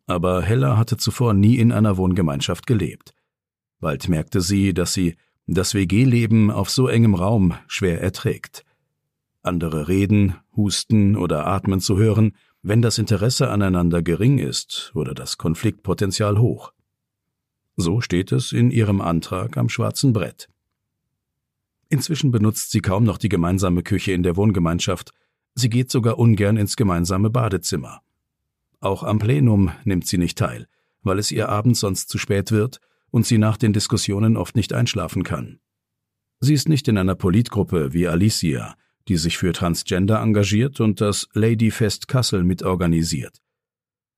[0.08, 3.14] Aber Hella hatte zuvor nie in einer Wohngemeinschaft gelebt.
[3.80, 5.16] Bald merkte sie, dass sie
[5.48, 8.64] das WG-Leben auf so engem Raum schwer erträgt.
[9.42, 15.38] andere reden, husten oder atmen zu hören, wenn das Interesse aneinander gering ist oder das
[15.38, 16.74] Konfliktpotenzial hoch.
[17.78, 20.50] So steht es in ihrem Antrag am schwarzen Brett.
[21.90, 25.12] Inzwischen benutzt sie kaum noch die gemeinsame Küche in der Wohngemeinschaft,
[25.56, 28.02] sie geht sogar ungern ins gemeinsame Badezimmer.
[28.80, 30.68] Auch am Plenum nimmt sie nicht teil,
[31.02, 32.80] weil es ihr abends sonst zu spät wird
[33.12, 35.60] und sie nach den Diskussionen oft nicht einschlafen kann.
[36.42, 38.76] Sie ist nicht in einer Politgruppe wie Alicia,
[39.10, 43.42] die sich für Transgender engagiert und das Ladyfest Kassel mitorganisiert.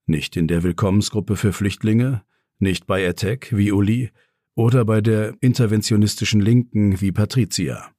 [0.06, 2.24] Nicht in der Willkommensgruppe für Flüchtlinge,
[2.60, 4.12] nicht bei Attack wie Uli
[4.54, 7.92] oder bei der interventionistischen Linken wie Patricia.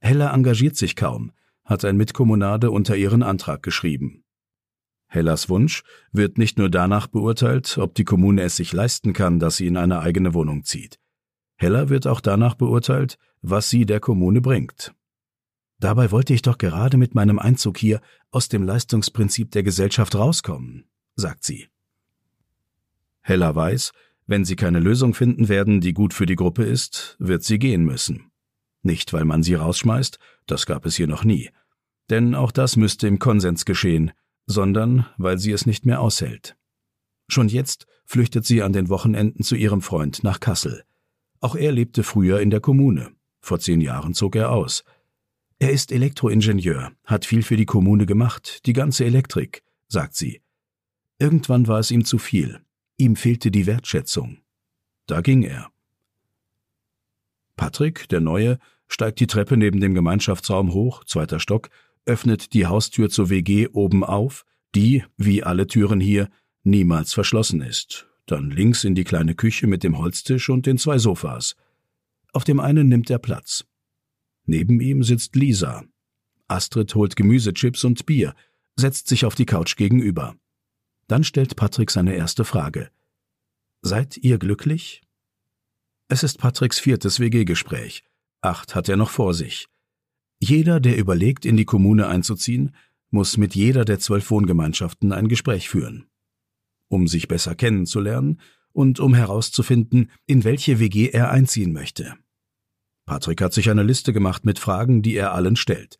[0.00, 1.32] Hella engagiert sich kaum,
[1.64, 4.24] hat ein Mitkommunade unter ihren Antrag geschrieben.
[5.06, 5.82] Hellas Wunsch
[6.12, 9.78] wird nicht nur danach beurteilt, ob die Kommune es sich leisten kann, dass sie in
[9.78, 11.00] eine eigene Wohnung zieht.
[11.56, 14.94] Hella wird auch danach beurteilt, was sie der Kommune bringt.
[15.80, 20.88] Dabei wollte ich doch gerade mit meinem Einzug hier aus dem Leistungsprinzip der Gesellschaft rauskommen,
[21.14, 21.68] sagt sie.
[23.20, 23.92] Hella weiß,
[24.26, 27.84] wenn sie keine Lösung finden werden, die gut für die Gruppe ist, wird sie gehen
[27.84, 28.30] müssen.
[28.82, 31.50] Nicht, weil man sie rausschmeißt, das gab es hier noch nie.
[32.10, 34.12] Denn auch das müsste im Konsens geschehen,
[34.46, 36.56] sondern weil sie es nicht mehr aushält.
[37.28, 40.84] Schon jetzt flüchtet sie an den Wochenenden zu ihrem Freund nach Kassel.
[41.40, 43.10] Auch er lebte früher in der Kommune.
[43.40, 44.84] Vor zehn Jahren zog er aus.
[45.60, 50.40] Er ist Elektroingenieur, hat viel für die Kommune gemacht, die ganze Elektrik, sagt sie.
[51.18, 52.60] Irgendwann war es ihm zu viel.
[52.96, 54.38] Ihm fehlte die Wertschätzung.
[55.06, 55.70] Da ging er.
[57.56, 61.70] Patrick, der Neue, steigt die Treppe neben dem Gemeinschaftsraum hoch, zweiter Stock,
[62.06, 64.44] öffnet die Haustür zur WG oben auf,
[64.76, 66.28] die, wie alle Türen hier,
[66.62, 68.08] niemals verschlossen ist.
[68.26, 71.56] Dann links in die kleine Küche mit dem Holztisch und den zwei Sofas.
[72.32, 73.64] Auf dem einen nimmt er Platz.
[74.48, 75.84] Neben ihm sitzt Lisa.
[76.48, 78.34] Astrid holt Gemüsechips und Bier,
[78.76, 80.36] setzt sich auf die Couch gegenüber.
[81.06, 82.90] Dann stellt Patrick seine erste Frage.
[83.82, 85.02] Seid ihr glücklich?
[86.08, 88.04] Es ist Patricks viertes WG-Gespräch.
[88.40, 89.68] Acht hat er noch vor sich.
[90.40, 92.74] Jeder, der überlegt, in die Kommune einzuziehen,
[93.10, 96.06] muss mit jeder der zwölf Wohngemeinschaften ein Gespräch führen.
[96.88, 98.40] Um sich besser kennenzulernen
[98.72, 102.16] und um herauszufinden, in welche WG er einziehen möchte.
[103.08, 105.98] Patrick hat sich eine Liste gemacht mit Fragen, die er allen stellt.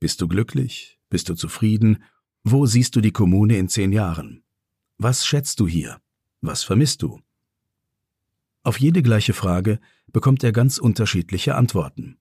[0.00, 0.98] Bist du glücklich?
[1.08, 2.02] Bist du zufrieden?
[2.42, 4.42] Wo siehst du die Kommune in zehn Jahren?
[4.98, 6.00] Was schätzt du hier?
[6.40, 7.20] Was vermisst du?
[8.64, 12.18] Auf jede gleiche Frage bekommt er ganz unterschiedliche Antworten.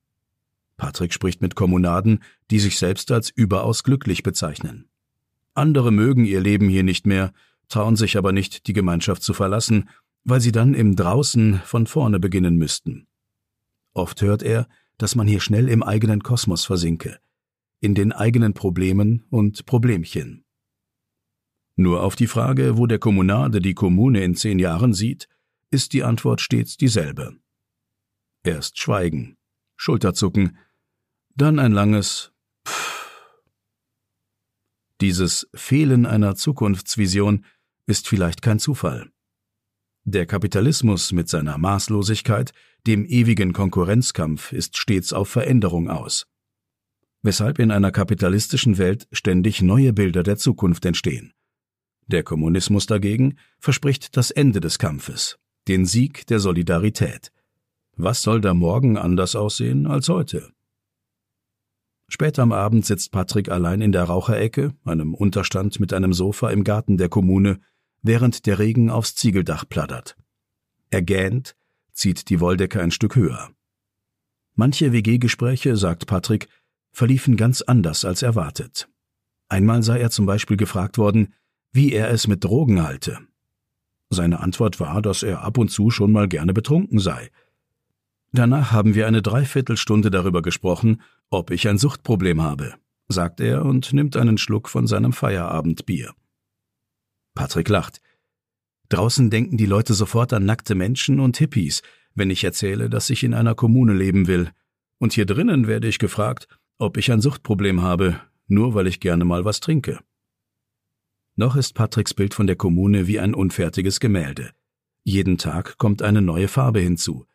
[0.78, 4.88] Patrick spricht mit Kommunaden, die sich selbst als überaus glücklich bezeichnen.
[5.56, 7.34] Andere mögen ihr Leben hier nicht mehr,
[7.70, 9.90] trauen sich aber nicht, die Gemeinschaft zu verlassen,
[10.26, 13.08] weil sie dann im Draußen von vorne beginnen müssten.
[13.98, 14.68] Oft hört er,
[15.00, 17.20] dass man hier schnell im eigenen Kosmos versinke,
[17.80, 20.46] in den eigenen Problemen und Problemchen.
[21.76, 25.28] Nur auf die Frage, wo der Kommunade die Kommune in zehn Jahren sieht,
[25.72, 27.40] ist die Antwort stets dieselbe.
[28.44, 29.36] Erst Schweigen,
[29.76, 30.60] Schulterzucken,
[31.36, 32.32] dann ein langes
[32.68, 33.34] Pff.
[35.02, 37.46] Dieses Fehlen einer Zukunftsvision
[37.88, 39.12] ist vielleicht kein Zufall.
[40.10, 42.54] Der Kapitalismus mit seiner Maßlosigkeit,
[42.88, 46.28] dem ewigen Konkurrenzkampf, ist stets auf Veränderung aus.
[47.24, 51.34] Weshalb in einer kapitalistischen Welt ständig neue Bilder der Zukunft entstehen.
[52.06, 57.34] Der Kommunismus dagegen verspricht das Ende des Kampfes, den Sieg der Solidarität.
[57.98, 60.54] Was soll da morgen anders aussehen als heute?
[62.08, 66.64] Später am Abend sitzt Patrick allein in der Raucherecke, einem Unterstand mit einem Sofa im
[66.64, 67.60] Garten der Kommune,
[68.08, 70.16] während der Regen aufs Ziegeldach plattert.
[70.90, 71.56] Er gähnt,
[71.92, 73.52] zieht die Wolldecke ein Stück höher.
[74.56, 76.48] Manche WG-Gespräche, sagt Patrick,
[76.92, 78.90] verliefen ganz anders als erwartet.
[79.50, 81.34] Einmal sei er zum Beispiel gefragt worden,
[81.72, 83.20] wie er es mit Drogen halte.
[84.10, 87.30] Seine Antwort war, dass er ab und zu schon mal gerne betrunken sei.
[88.32, 92.74] Danach haben wir eine Dreiviertelstunde darüber gesprochen, ob ich ein Suchtproblem habe,
[93.08, 96.14] sagt er und nimmt einen Schluck von seinem Feierabendbier.
[97.38, 98.02] Patrick lacht.
[98.90, 101.84] Draußen denken die Leute sofort an nackte Menschen und Hippies,
[102.16, 104.50] wenn ich erzähle, dass ich in einer Kommune leben will.
[104.98, 106.48] Und hier drinnen werde ich gefragt,
[106.80, 110.00] ob ich ein Suchtproblem habe, nur weil ich gerne mal was trinke.
[111.36, 114.50] Noch ist Patricks Bild von der Kommune wie ein unfertiges Gemälde.
[115.04, 117.28] Jeden Tag kommt eine neue Farbe hinzu.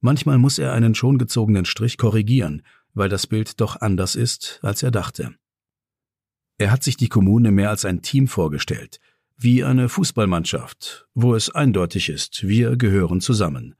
[0.00, 2.62] Manchmal muss er einen schon gezogenen Strich korrigieren,
[2.94, 5.34] weil das Bild doch anders ist, als er dachte.
[6.56, 9.00] Er hat sich die Kommune mehr als ein Team vorgestellt,
[9.42, 13.74] wie eine Fußballmannschaft, wo es eindeutig ist, wir gehören zusammen.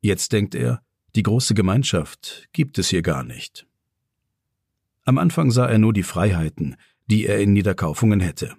[0.00, 0.82] Jetzt denkt er,
[1.14, 3.64] die große Gemeinschaft gibt es hier gar nicht.
[5.04, 6.74] Am Anfang sah er nur die Freiheiten,
[7.06, 8.56] die er in Niederkaufungen hätte.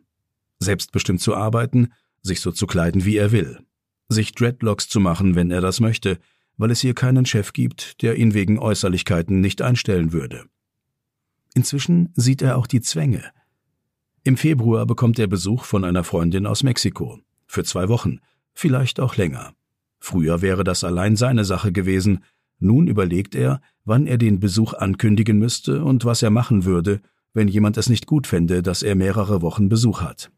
[0.59, 3.59] Selbstbestimmt zu arbeiten, sich so zu kleiden, wie er will.
[4.07, 6.19] Sich Dreadlocks zu machen, wenn er das möchte,
[6.55, 10.45] weil es hier keinen Chef gibt, der ihn wegen Äußerlichkeiten nicht einstellen würde.
[11.53, 13.23] Inzwischen sieht er auch die Zwänge.
[14.25, 17.19] Im Februar bekommt er Besuch von einer Freundin aus Mexiko.
[17.45, 18.19] Für zwei Wochen,
[18.53, 19.53] vielleicht auch länger.
[19.99, 22.23] Früher wäre das allein seine Sache gewesen,
[22.57, 27.01] nun überlegt er, wann er den Besuch ankündigen müsste und was er machen würde,
[27.33, 30.31] wenn jemand es nicht gut fände, dass er mehrere Wochen Besuch hat.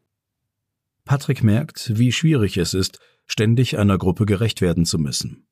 [1.04, 5.46] Patrick merkt, wie schwierig es ist, ständig einer Gruppe gerecht werden zu müssen.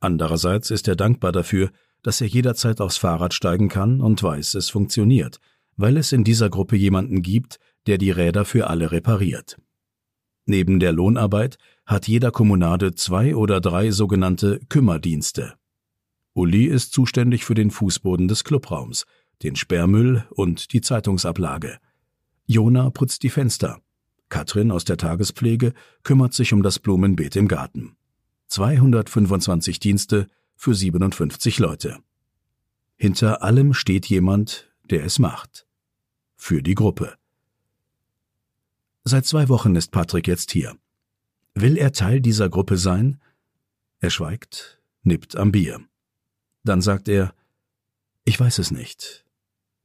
[0.00, 1.70] Andererseits ist er dankbar dafür,
[2.02, 5.40] dass er jederzeit aufs Fahrrad steigen kann und weiß, es funktioniert,
[5.76, 9.58] weil es in dieser Gruppe jemanden gibt, der die Räder für alle repariert.
[10.44, 15.54] Neben der Lohnarbeit hat jeder Kommunade zwei oder drei sogenannte Kümmerdienste.
[16.34, 19.06] Uli ist zuständig für den Fußboden des Clubraums,
[19.42, 21.78] den Sperrmüll und die Zeitungsablage.
[22.46, 23.80] Jona putzt die Fenster.
[24.28, 25.72] Katrin aus der Tagespflege
[26.02, 27.96] kümmert sich um das Blumenbeet im Garten.
[28.48, 31.98] 225 Dienste für 57 Leute.
[32.96, 35.66] Hinter allem steht jemand, der es macht.
[36.36, 37.14] Für die Gruppe.
[39.08, 40.76] Seit zwei Wochen ist Patrick jetzt hier.
[41.54, 43.20] Will er Teil dieser Gruppe sein?
[44.00, 45.80] Er schweigt, nippt am Bier.
[46.64, 47.32] Dann sagt er,
[48.24, 49.24] ich weiß es nicht.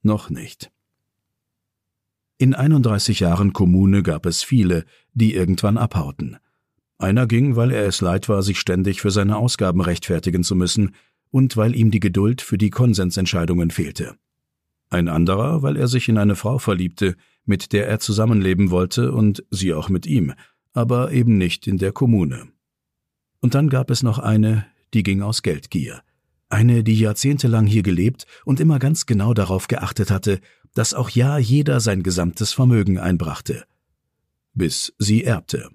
[0.02, 0.72] Noch nicht.
[2.40, 6.38] In 31 Jahren Kommune gab es viele, die irgendwann abhauten.
[6.98, 10.96] Einer ging, weil er es leid war, sich ständig für seine Ausgaben rechtfertigen zu müssen
[11.30, 14.16] und weil ihm die Geduld für die Konsensentscheidungen fehlte.
[14.90, 17.16] Ein anderer, weil er sich in eine Frau verliebte,
[17.52, 20.34] mit der er zusammenleben wollte und sie auch mit ihm,
[20.72, 22.48] aber eben nicht in der Kommune.
[23.42, 26.02] Und dann gab es noch eine, die ging aus Geldgier.
[26.48, 30.40] Eine, die jahrzehntelang hier gelebt und immer ganz genau darauf geachtet hatte,
[30.74, 33.66] dass auch ja jeder sein gesamtes Vermögen einbrachte.
[34.54, 35.68] Bis sie erbte.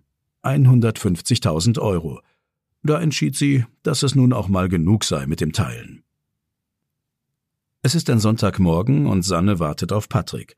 [0.45, 2.23] 150.000 Euro.
[2.85, 6.05] Da entschied sie, dass es nun auch mal genug sei mit dem Teilen.
[7.83, 10.57] Es ist ein Sonntagmorgen und Sanne wartet auf Patrick.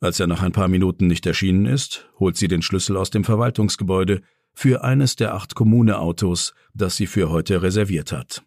[0.00, 3.24] Als er nach ein paar Minuten nicht erschienen ist, holt sie den Schlüssel aus dem
[3.24, 4.22] Verwaltungsgebäude
[4.54, 8.44] für eines der acht Kommuneautos, das sie für heute reserviert hat.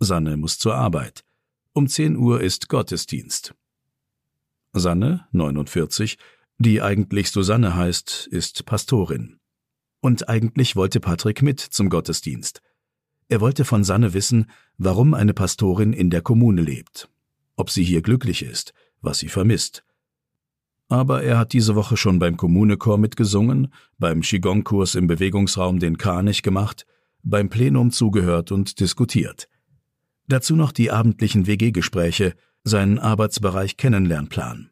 [0.00, 1.24] Sanne muss zur Arbeit.
[1.72, 3.54] Um 10 Uhr ist Gottesdienst.
[4.72, 6.18] Sanne, 49,
[6.58, 9.38] die eigentlich Susanne heißt, ist Pastorin.
[10.00, 12.62] Und eigentlich wollte Patrick mit zum Gottesdienst.
[13.28, 17.08] Er wollte von Sanne wissen, warum eine Pastorin in der Kommune lebt,
[17.56, 19.84] ob sie hier glücklich ist, was sie vermisst.
[20.90, 26.42] Aber er hat diese Woche schon beim Kommunechor mitgesungen, beim Qigong-Kurs im Bewegungsraum den Kranich
[26.42, 26.84] gemacht,
[27.22, 29.48] beim Plenum zugehört und diskutiert.
[30.26, 34.70] Dazu noch die abendlichen WG-Gespräche, seinen Arbeitsbereich Kennenlernplan.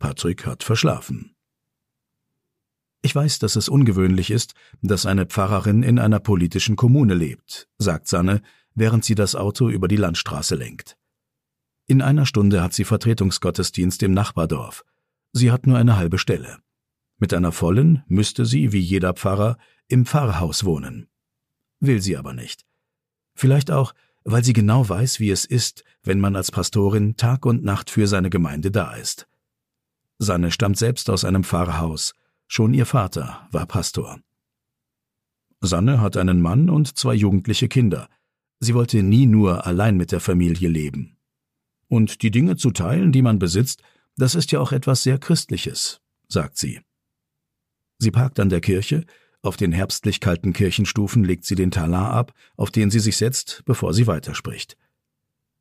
[0.00, 1.36] Patrick hat verschlafen.
[3.00, 8.08] Ich weiß, dass es ungewöhnlich ist, dass eine Pfarrerin in einer politischen Kommune lebt, sagt
[8.08, 8.42] Sanne,
[8.74, 10.96] während sie das Auto über die Landstraße lenkt.
[11.86, 14.84] In einer Stunde hat sie Vertretungsgottesdienst im Nachbardorf.
[15.32, 16.58] Sie hat nur eine halbe Stelle.
[17.18, 21.08] Mit einer vollen müsste sie, wie jeder Pfarrer, im Pfarrhaus wohnen.
[21.80, 22.64] Will sie aber nicht.
[23.34, 27.64] Vielleicht auch, weil sie genau weiß, wie es ist, wenn man als Pastorin Tag und
[27.64, 29.28] Nacht für seine Gemeinde da ist.
[30.18, 32.14] Sanne stammt selbst aus einem Pfarrhaus,
[32.52, 34.18] Schon ihr Vater war Pastor.
[35.60, 38.08] Sanne hat einen Mann und zwei jugendliche Kinder.
[38.58, 41.16] Sie wollte nie nur allein mit der Familie leben.
[41.86, 43.84] Und die Dinge zu teilen, die man besitzt,
[44.20, 46.80] das ist ja auch etwas sehr Christliches, sagt sie.
[47.98, 49.04] Sie parkt an der Kirche,
[49.42, 53.62] auf den herbstlich kalten Kirchenstufen legt sie den Talar ab, auf den sie sich setzt,
[53.64, 54.76] bevor sie weiterspricht.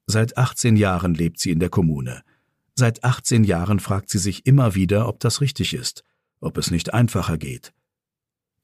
[0.05, 2.23] Seit 18 Jahren lebt sie in der Kommune.
[2.75, 6.03] Seit 18 Jahren fragt sie sich immer wieder, ob das richtig ist
[6.41, 7.73] ob es nicht einfacher geht.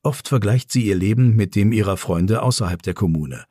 [0.04, 3.46] Oft vergleicht sie ihr Leben mit dem ihrer Freunde außerhalb der Kommune.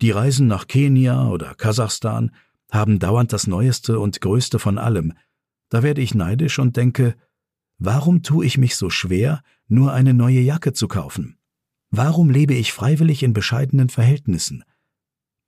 [0.00, 2.30] Die Reisen nach Kenia oder Kasachstan
[2.70, 5.14] haben dauernd das Neueste und Größte von allem.
[5.68, 7.14] Da werde ich neidisch und denke,
[7.78, 11.38] warum tue ich mich so schwer, nur eine neue Jacke zu kaufen?
[11.90, 14.64] Warum lebe ich freiwillig in bescheidenen Verhältnissen?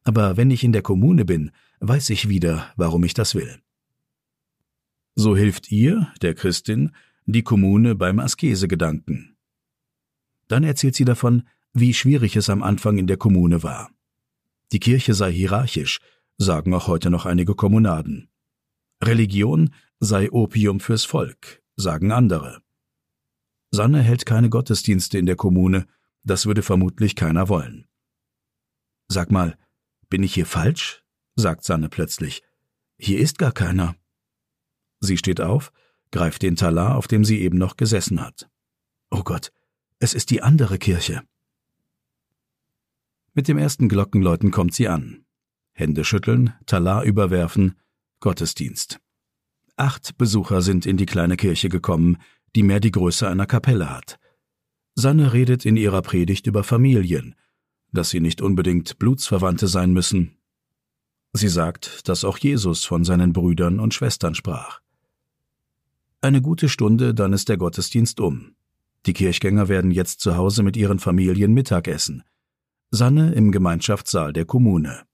[0.03, 1.51] Aber wenn ich in der Kommune bin,
[1.81, 3.61] weiß ich wieder, warum ich das will.
[5.15, 6.93] So hilft ihr, der Christin,
[7.27, 9.37] die Kommune beim Askesegedanken.
[10.49, 13.91] Dann erzählt sie davon, wie schwierig es am Anfang in der Kommune war.
[14.73, 16.01] Die Kirche sei hierarchisch,
[16.39, 18.29] sagen auch heute noch einige Kommunaden.
[19.03, 22.63] Religion sei Opium fürs Volk, sagen andere.
[23.71, 25.87] Sanne hält keine Gottesdienste in der Kommune,
[26.25, 27.87] das würde vermutlich keiner wollen.
[29.09, 29.59] Sag mal,
[30.09, 31.05] bin ich hier falsch?
[31.37, 32.43] sagt Sanne plötzlich.
[32.99, 33.95] Hier ist gar keiner.
[35.01, 35.73] Sie steht auf,
[36.11, 38.51] greift den Talar, auf dem sie eben noch gesessen hat.
[39.11, 39.53] Oh Gott,
[39.99, 41.23] es ist die andere Kirche.
[43.35, 45.25] Mit dem ersten Glockenläuten kommt sie an.
[45.73, 47.79] Hände schütteln, Talar überwerfen,
[48.19, 49.01] Gottesdienst.
[49.81, 52.19] Acht Besucher sind in die kleine Kirche gekommen,
[52.55, 54.19] die mehr die Größe einer Kapelle hat.
[54.95, 57.35] Sanne redet in ihrer Predigt über Familien,
[57.91, 60.37] dass sie nicht unbedingt Blutsverwandte sein müssen.
[61.33, 64.81] Sie sagt, dass auch Jesus von seinen Brüdern und Schwestern sprach.
[66.21, 68.55] Eine gute Stunde, dann ist der Gottesdienst um.
[69.07, 72.23] Die Kirchgänger werden jetzt zu Hause mit ihren Familien Mittagessen.
[72.91, 75.05] Sanne im Gemeinschaftssaal der Kommune.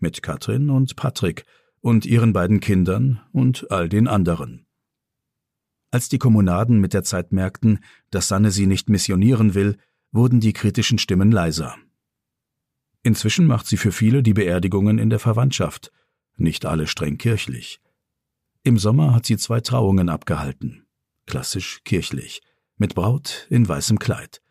[0.00, 1.44] Mit Katrin und Patrick
[1.80, 4.66] und ihren beiden Kindern und all den anderen.
[5.90, 9.78] Als die Kommunaden mit der Zeit merkten, dass Sanne sie nicht missionieren will,
[10.12, 11.76] wurden die kritischen Stimmen leiser.
[13.02, 15.92] Inzwischen macht sie für viele die Beerdigungen in der Verwandtschaft,
[16.36, 17.80] nicht alle streng kirchlich.
[18.62, 20.86] Im Sommer hat sie zwei Trauungen abgehalten,
[21.26, 22.42] klassisch kirchlich,
[22.76, 24.42] mit Braut in weißem Kleid.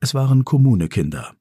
[0.00, 1.34] Es waren Kommunekinder.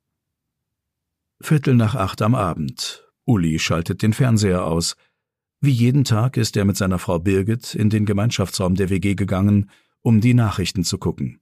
[1.41, 3.07] Viertel nach acht am Abend.
[3.25, 4.95] Uli schaltet den Fernseher aus,
[5.63, 9.69] wie jeden Tag ist er mit seiner Frau Birgit in den Gemeinschaftsraum der WG gegangen,
[10.01, 11.39] um die Nachrichten zu gucken.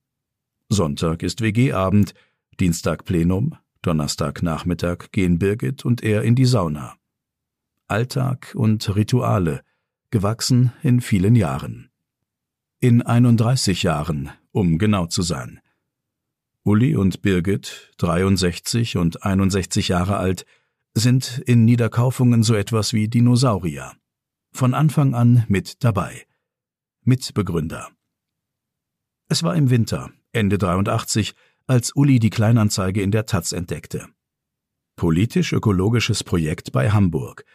[0.67, 2.13] Sonntag ist WG-Abend,
[2.59, 6.97] Dienstag Plenum, Donnerstag Nachmittag gehen Birgit und er in die Sauna.
[7.87, 9.61] Alltag und Rituale,
[10.11, 11.89] gewachsen in vielen Jahren.
[12.81, 15.61] In 31 Jahren, um genau zu sein.
[16.63, 20.45] Uli und Birgit, 63 und 61 Jahre alt,
[20.93, 23.93] sind in Niederkaufungen so etwas wie Dinosaurier
[24.51, 26.25] von Anfang an mit dabei.
[27.03, 27.89] Mitbegründer.
[29.27, 31.33] Es war im Winter, Ende 83,
[31.67, 34.07] als Uli die Kleinanzeige in der Taz entdeckte.
[34.95, 37.45] Politisch-ökologisches Projekt bei Hamburg.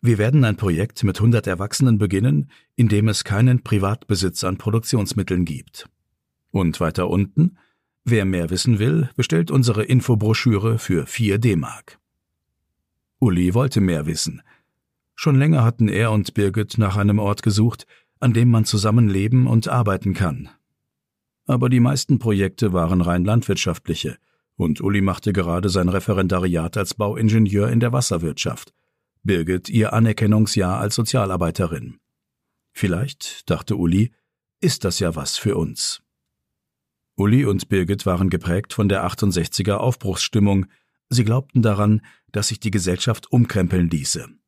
[0.00, 5.44] Wir werden ein Projekt mit 100 Erwachsenen beginnen, in dem es keinen Privatbesitz an Produktionsmitteln
[5.44, 5.88] gibt.
[6.50, 7.58] Und weiter unten,
[8.04, 11.98] wer mehr wissen will, bestellt unsere Infobroschüre für 4 D-Mark.
[13.18, 14.42] Uli wollte mehr wissen–
[15.22, 17.86] Schon länger hatten er und Birgit nach einem Ort gesucht,
[18.20, 20.48] an dem man zusammen leben und arbeiten kann.
[21.44, 24.16] Aber die meisten Projekte waren rein landwirtschaftliche,
[24.56, 28.72] und Uli machte gerade sein Referendariat als Bauingenieur in der Wasserwirtschaft,
[29.22, 31.98] Birgit ihr Anerkennungsjahr als Sozialarbeiterin.
[32.72, 34.12] Vielleicht, dachte Uli,
[34.62, 36.00] ist das ja was für uns.
[37.14, 40.64] Uli und Birgit waren geprägt von der 68er Aufbruchsstimmung,
[41.10, 42.00] sie glaubten daran,
[42.32, 44.39] dass sich die Gesellschaft umkrempeln ließe.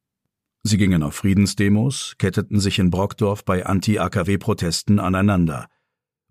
[0.64, 5.66] Sie gingen auf Friedensdemos, ketteten sich in Brockdorf bei Anti-AKW-Protesten aneinander.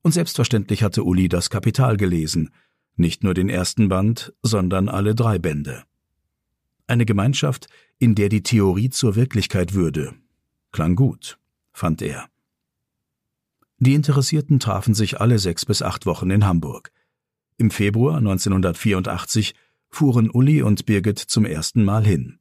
[0.01, 2.49] Und selbstverständlich hatte Uli das Kapital gelesen,
[2.95, 5.83] nicht nur den ersten Band, sondern alle drei Bände.
[6.87, 7.67] Eine Gemeinschaft,
[7.99, 10.13] in der die Theorie zur Wirklichkeit würde.
[10.71, 11.37] Klang gut,
[11.73, 12.27] fand er.
[13.79, 16.91] Die Interessierten trafen sich alle sechs bis acht Wochen in Hamburg.
[17.57, 19.55] Im Februar 1984
[19.89, 22.40] fuhren Uli und Birgit zum ersten Mal hin.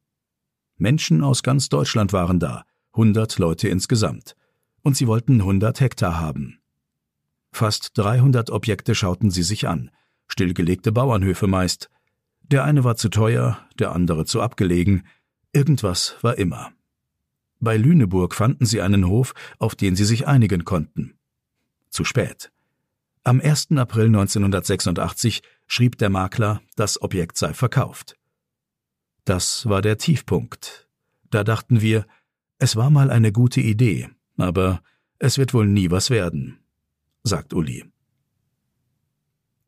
[0.81, 2.63] Menschen aus ganz Deutschland waren da,
[2.93, 4.35] 100 Leute insgesamt.
[4.81, 6.59] Und sie wollten 100 Hektar haben.
[7.51, 9.91] Fast 300 Objekte schauten sie sich an,
[10.27, 11.89] stillgelegte Bauernhöfe meist.
[12.41, 15.05] Der eine war zu teuer, der andere zu abgelegen,
[15.53, 16.71] irgendwas war immer.
[17.59, 21.13] Bei Lüneburg fanden sie einen Hof, auf den sie sich einigen konnten.
[21.89, 22.51] Zu spät.
[23.23, 23.73] Am 1.
[23.77, 28.17] April 1986 schrieb der Makler, das Objekt sei verkauft.
[29.25, 30.87] Das war der Tiefpunkt.
[31.29, 32.05] Da dachten wir,
[32.57, 34.81] es war mal eine gute Idee, aber
[35.19, 36.59] es wird wohl nie was werden,
[37.23, 37.85] sagt Uli.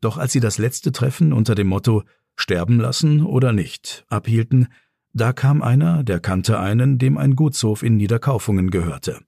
[0.00, 2.02] Doch als sie das letzte Treffen unter dem Motto
[2.36, 4.68] Sterben lassen oder nicht abhielten,
[5.12, 9.20] da kam einer, der kannte einen, dem ein Gutshof in Niederkaufungen gehörte.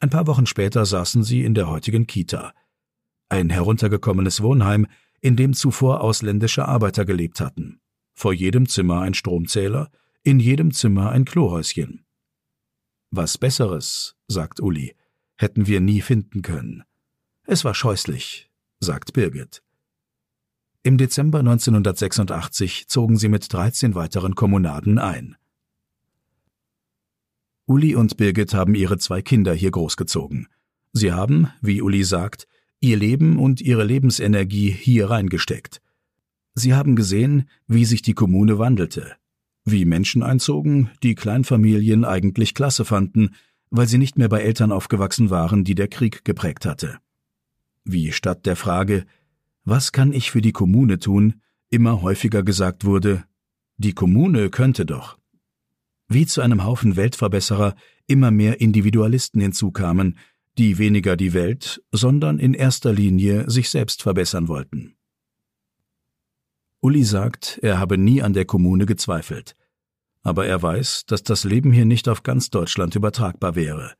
[0.00, 2.54] Ein paar Wochen später saßen sie in der heutigen Kita,
[3.28, 4.86] ein heruntergekommenes Wohnheim,
[5.20, 7.80] in dem zuvor ausländische Arbeiter gelebt hatten
[8.18, 9.90] vor jedem Zimmer ein Stromzähler,
[10.24, 12.04] in jedem Zimmer ein Klohäuschen.
[13.10, 14.96] Was Besseres, sagt Uli,
[15.36, 16.82] hätten wir nie finden können.
[17.44, 18.50] Es war scheußlich,
[18.80, 19.62] sagt Birgit.
[20.82, 25.36] Im Dezember 1986 zogen sie mit 13 weiteren Kommunaden ein.
[27.66, 30.48] Uli und Birgit haben ihre zwei Kinder hier großgezogen.
[30.92, 32.48] Sie haben, wie Uli sagt,
[32.80, 35.80] ihr Leben und ihre Lebensenergie hier reingesteckt.
[36.58, 39.12] Sie haben gesehen, wie sich die Kommune wandelte,
[39.64, 43.30] wie Menschen einzogen, die Kleinfamilien eigentlich klasse fanden,
[43.70, 46.98] weil sie nicht mehr bei Eltern aufgewachsen waren, die der Krieg geprägt hatte.
[47.84, 49.04] Wie statt der Frage,
[49.64, 51.34] was kann ich für die Kommune tun,
[51.70, 53.24] immer häufiger gesagt wurde,
[53.76, 55.16] die Kommune könnte doch.
[56.08, 57.76] Wie zu einem Haufen Weltverbesserer
[58.08, 60.18] immer mehr Individualisten hinzukamen,
[60.56, 64.97] die weniger die Welt, sondern in erster Linie sich selbst verbessern wollten.
[66.80, 69.56] Uli sagt, er habe nie an der Kommune gezweifelt.
[70.22, 73.94] Aber er weiß, dass das Leben hier nicht auf ganz Deutschland übertragbar wäre.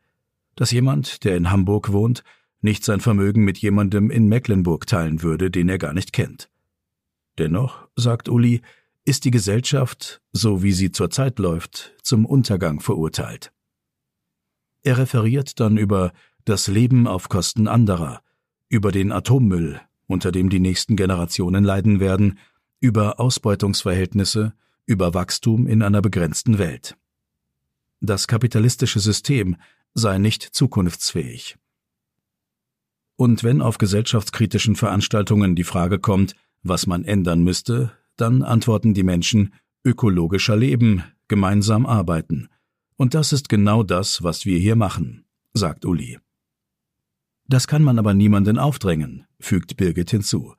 [0.55, 2.23] Dass jemand, der in Hamburg wohnt,
[2.61, 6.51] nicht sein Vermögen mit jemandem in Mecklenburg teilen würde, den er gar nicht kennt.
[7.39, 8.63] Dennoch, sagt Uli,
[9.05, 13.53] ist die Gesellschaft, so wie sie zurzeit läuft, zum Untergang verurteilt.
[14.83, 16.13] Er referiert dann über
[16.45, 18.23] das Leben auf Kosten anderer,
[18.69, 22.39] über den Atommüll, unter dem die nächsten Generationen leiden werden,
[22.81, 24.55] über Ausbeutungsverhältnisse,
[24.87, 26.97] über Wachstum in einer begrenzten Welt.
[28.01, 29.57] Das kapitalistische System
[29.95, 31.57] sei nicht zukunftsfähig.
[33.17, 39.03] Und wenn auf gesellschaftskritischen Veranstaltungen die Frage kommt, was man ändern müsste, dann antworten die
[39.03, 39.55] Menschen
[39.85, 42.49] ökologischer Leben, gemeinsam arbeiten.
[42.97, 46.19] Und das ist genau das, was wir hier machen, sagt Uli.
[47.47, 50.55] Das kann man aber niemanden aufdrängen, fügt Birgit hinzu.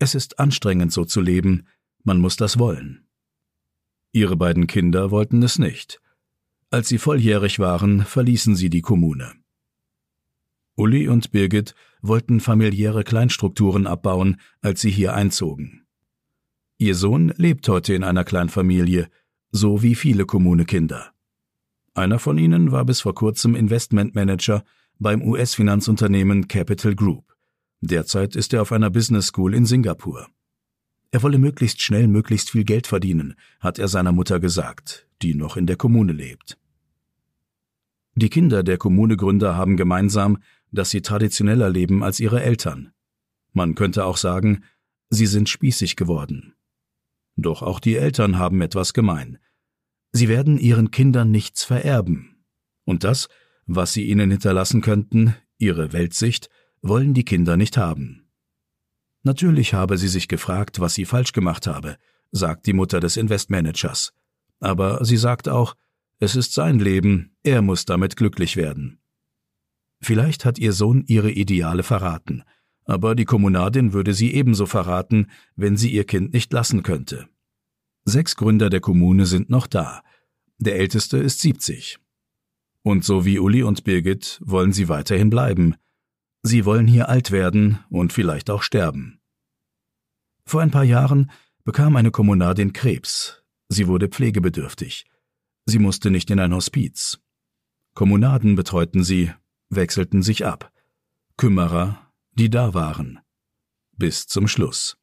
[0.00, 1.66] Es ist anstrengend so zu leben,
[2.04, 3.06] man muss das wollen.
[4.12, 6.00] Ihre beiden Kinder wollten es nicht.
[6.70, 9.34] Als sie volljährig waren, verließen sie die Kommune.
[10.74, 15.86] Uli und Birgit wollten familiäre Kleinstrukturen abbauen, als sie hier einzogen.
[16.78, 19.10] Ihr Sohn lebt heute in einer Kleinfamilie,
[19.50, 21.12] so wie viele Kommunekinder.
[21.92, 24.64] Einer von ihnen war bis vor kurzem Investmentmanager
[24.98, 27.29] beim US-Finanzunternehmen Capital Group.
[27.80, 30.28] Derzeit ist er auf einer Business School in Singapur.
[31.12, 35.56] Er wolle möglichst schnell möglichst viel Geld verdienen, hat er seiner Mutter gesagt, die noch
[35.56, 36.58] in der Kommune lebt.
[38.14, 40.38] Die Kinder der Kommunegründer haben gemeinsam,
[40.72, 42.92] dass sie traditioneller leben als ihre Eltern.
[43.52, 44.62] Man könnte auch sagen,
[45.08, 46.54] sie sind spießig geworden.
[47.36, 49.38] Doch auch die Eltern haben etwas gemein.
[50.12, 52.44] Sie werden ihren Kindern nichts vererben.
[52.84, 53.28] Und das,
[53.66, 56.50] was sie ihnen hinterlassen könnten, ihre Weltsicht,
[56.82, 58.28] wollen die Kinder nicht haben.
[59.22, 61.96] Natürlich habe sie sich gefragt, was sie falsch gemacht habe,
[62.32, 64.12] sagt die Mutter des Investmanagers.
[64.60, 65.76] Aber sie sagt auch,
[66.18, 69.00] es ist sein Leben, er muss damit glücklich werden.
[70.02, 72.42] Vielleicht hat ihr Sohn ihre Ideale verraten,
[72.84, 77.28] aber die Kommunadin würde sie ebenso verraten, wenn sie ihr Kind nicht lassen könnte.
[78.04, 80.02] Sechs Gründer der Kommune sind noch da.
[80.58, 81.98] Der älteste ist 70.
[82.82, 85.76] Und so wie Uli und Birgit wollen sie weiterhin bleiben,
[86.42, 89.20] Sie wollen hier alt werden und vielleicht auch sterben.
[90.46, 91.30] Vor ein paar Jahren
[91.64, 93.42] bekam eine Kommunadin Krebs.
[93.68, 95.06] Sie wurde pflegebedürftig.
[95.66, 97.20] Sie musste nicht in ein Hospiz.
[97.94, 99.32] Kommunaden betreuten sie,
[99.68, 100.72] wechselten sich ab.
[101.36, 103.20] Kümmerer, die da waren.
[103.96, 104.96] Bis zum Schluss.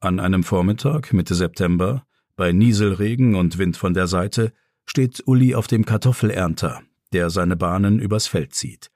[0.00, 2.04] An einem Vormittag Mitte September,
[2.34, 4.52] bei Nieselregen und Wind von der Seite,
[4.84, 8.90] steht Uli auf dem Kartoffelernter, der seine Bahnen übers Feld zieht.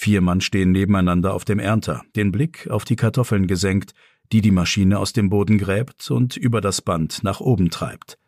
[0.00, 3.92] Vier Mann stehen nebeneinander auf dem Ernter, den Blick auf die Kartoffeln gesenkt,
[4.32, 8.18] die die Maschine aus dem Boden gräbt und über das Band nach oben treibt.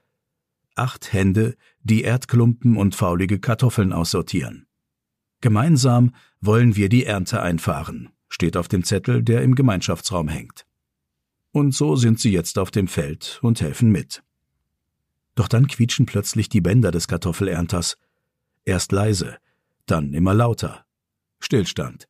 [0.74, 4.66] Acht Hände, die Erdklumpen und faulige Kartoffeln aussortieren.
[5.40, 10.66] Gemeinsam wollen wir die Ernte einfahren, steht auf dem Zettel, der im Gemeinschaftsraum hängt.
[11.52, 14.22] Und so sind sie jetzt auf dem Feld und helfen mit.
[15.36, 17.96] Doch dann quietschen plötzlich die Bänder des Kartoffelernters.
[18.66, 19.38] Erst leise,
[19.86, 20.81] dann immer lauter.
[21.42, 22.08] Stillstand.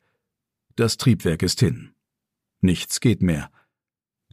[0.75, 1.93] Das Triebwerk ist hin.
[2.61, 3.51] Nichts geht mehr.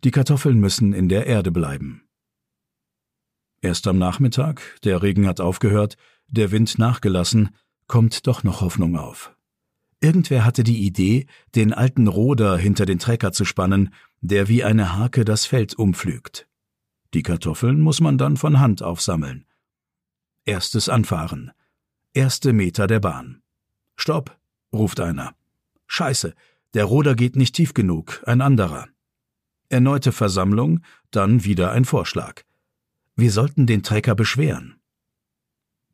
[0.05, 2.09] Die Kartoffeln müssen in der Erde bleiben.
[3.63, 5.97] Erst am Nachmittag, der Regen hat aufgehört,
[6.29, 7.51] der Wind nachgelassen,
[7.87, 9.35] kommt doch noch Hoffnung auf.
[10.01, 14.97] Irgendwer hatte die Idee, den alten Roder hinter den Trecker zu spannen, der wie eine
[14.97, 16.49] Hake das Feld umpflügt.
[17.13, 19.47] Die Kartoffeln muss man dann von Hand aufsammeln.
[20.47, 21.53] Erstes Anfahren.
[22.15, 23.43] Erste Meter der Bahn.
[23.97, 24.40] Stopp
[24.73, 25.35] ruft einer.
[25.87, 26.35] Scheiße,
[26.75, 28.89] der Roder geht nicht tief genug, ein anderer.
[29.69, 32.43] Erneute Versammlung, dann wieder ein Vorschlag.
[33.17, 34.81] Wir sollten den Trecker beschweren.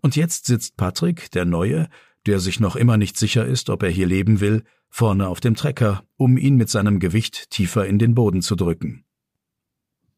[0.00, 1.88] Und jetzt sitzt Patrick, der Neue,
[2.26, 5.54] der sich noch immer nicht sicher ist, ob er hier leben will, vorne auf dem
[5.54, 9.04] Trecker, um ihn mit seinem Gewicht tiefer in den Boden zu drücken.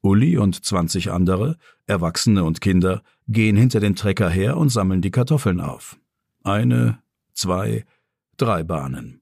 [0.00, 1.56] Uli und zwanzig andere,
[1.86, 5.98] Erwachsene und Kinder, gehen hinter dem Trecker her und sammeln die Kartoffeln auf.
[6.44, 7.02] Eine,
[7.32, 7.84] zwei,
[8.39, 9.20] drei Bahnen.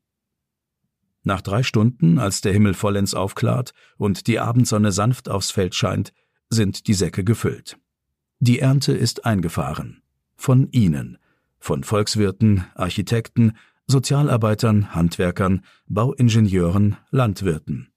[1.25, 6.13] Nach drei Stunden, als der Himmel vollends aufklart und die Abendsonne sanft aufs Feld scheint,
[6.51, 7.79] sind die Säcke gefüllt.
[8.39, 10.03] Die Ernte ist eingefahren.
[10.37, 11.19] Von Ihnen.
[11.59, 13.57] Von Volkswirten, Architekten,
[13.89, 17.89] Sozialarbeitern, Handwerkern, Bauingenieuren, Landwirten.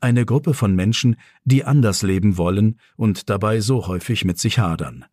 [0.00, 5.04] Eine Gruppe von Menschen, die anders leben wollen und dabei so häufig mit sich hadern.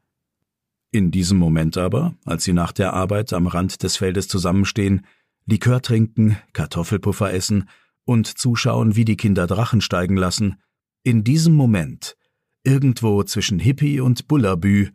[0.89, 5.05] In diesem Moment aber, als sie nach der Arbeit am Rand des Feldes zusammenstehen,
[5.45, 7.67] Likör trinken, Kartoffelpuffer essen
[8.05, 10.57] und zuschauen, wie die Kinder Drachen steigen lassen,
[11.03, 12.15] in diesem Moment,
[12.63, 14.89] irgendwo zwischen Hippie und Bullabü,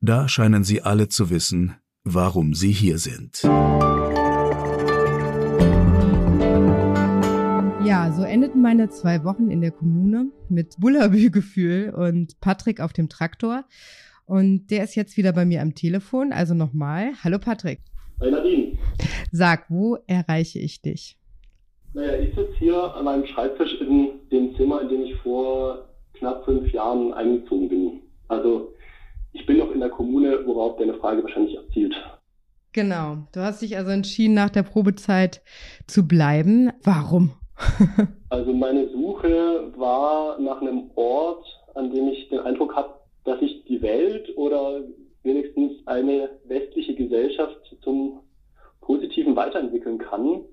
[0.00, 3.42] da scheinen sie alle zu wissen, warum sie hier sind.
[7.84, 13.08] Ja, so endeten meine zwei Wochen in der Kommune mit Bullabü-Gefühl und Patrick auf dem
[13.08, 13.64] Traktor.
[14.24, 16.32] Und der ist jetzt wieder bei mir am Telefon.
[16.32, 17.12] Also nochmal.
[17.22, 17.82] Hallo Patrick.
[18.18, 18.78] Hi Nadine.
[19.30, 21.18] Sag, wo erreiche ich dich?
[21.92, 26.46] Naja, ich sitze hier an meinem Schreibtisch in dem Zimmer, in dem ich vor knapp
[26.46, 28.00] fünf Jahren eingezogen bin.
[28.28, 28.72] Also
[29.34, 31.94] ich bin noch in der Kommune, worauf deine Frage wahrscheinlich abzielt.
[32.72, 33.18] Genau.
[33.32, 35.42] Du hast dich also entschieden, nach der Probezeit
[35.86, 36.72] zu bleiben.
[36.84, 37.32] Warum?
[38.30, 41.44] also meine Suche war nach einem Ort,
[41.74, 42.94] an dem ich den Eindruck habe,
[43.24, 44.80] dass ich die Welt oder
[45.26, 48.20] wenigstens eine westliche Gesellschaft zum
[48.80, 50.44] Positiven weiterentwickeln kann.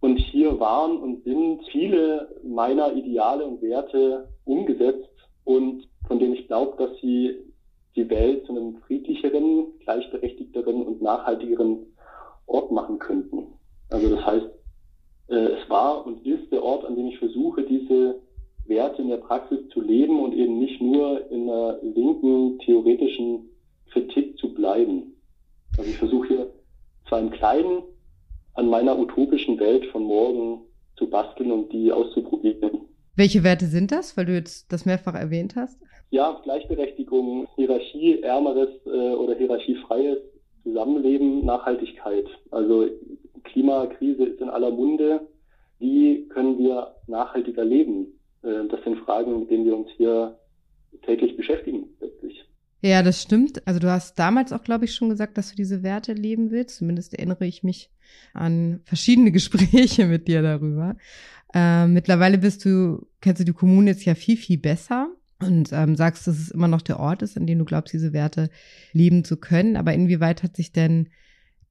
[0.00, 5.08] Und hier waren und sind viele meiner Ideale und Werte umgesetzt
[5.44, 7.38] und von denen ich glaube, dass sie
[7.96, 11.86] die Welt zu einem friedlicheren, gleichberechtigteren und nachhaltigeren
[12.46, 13.46] Ort machen könnten.
[13.90, 14.46] Also das heißt,
[15.28, 18.20] äh, es war und ist der Ort, an dem ich versuche, diese
[18.66, 23.50] Werte in der Praxis zu leben und eben nicht nur in einer linken theoretischen
[23.94, 25.14] Kritik zu bleiben.
[25.78, 26.52] Also ich versuche hier
[27.08, 27.82] zwar im Kleinen
[28.54, 30.62] an meiner utopischen Welt von morgen
[30.96, 32.82] zu basteln und die auszuprobieren.
[33.16, 35.80] Welche Werte sind das, weil du jetzt das mehrfach erwähnt hast?
[36.10, 40.18] Ja, Gleichberechtigung, Hierarchie, ärmeres äh, oder hierarchiefreies
[40.64, 42.26] Zusammenleben, Nachhaltigkeit.
[42.50, 42.88] Also
[43.44, 45.28] Klimakrise ist in aller Munde.
[45.78, 48.18] Wie können wir nachhaltiger leben?
[48.42, 50.38] Äh, das sind Fragen, mit denen wir uns hier
[51.02, 52.43] täglich beschäftigen, letztlich.
[52.84, 53.66] Ja, das stimmt.
[53.66, 56.76] Also du hast damals auch, glaube ich, schon gesagt, dass du diese Werte leben willst.
[56.76, 57.88] Zumindest erinnere ich mich
[58.34, 60.94] an verschiedene Gespräche mit dir darüber.
[61.54, 65.08] Äh, mittlerweile bist du, kennst du die Kommune jetzt ja viel, viel besser
[65.40, 68.12] und ähm, sagst, dass es immer noch der Ort ist, an dem du glaubst, diese
[68.12, 68.50] Werte
[68.92, 69.76] leben zu können.
[69.76, 71.08] Aber inwieweit hat sich denn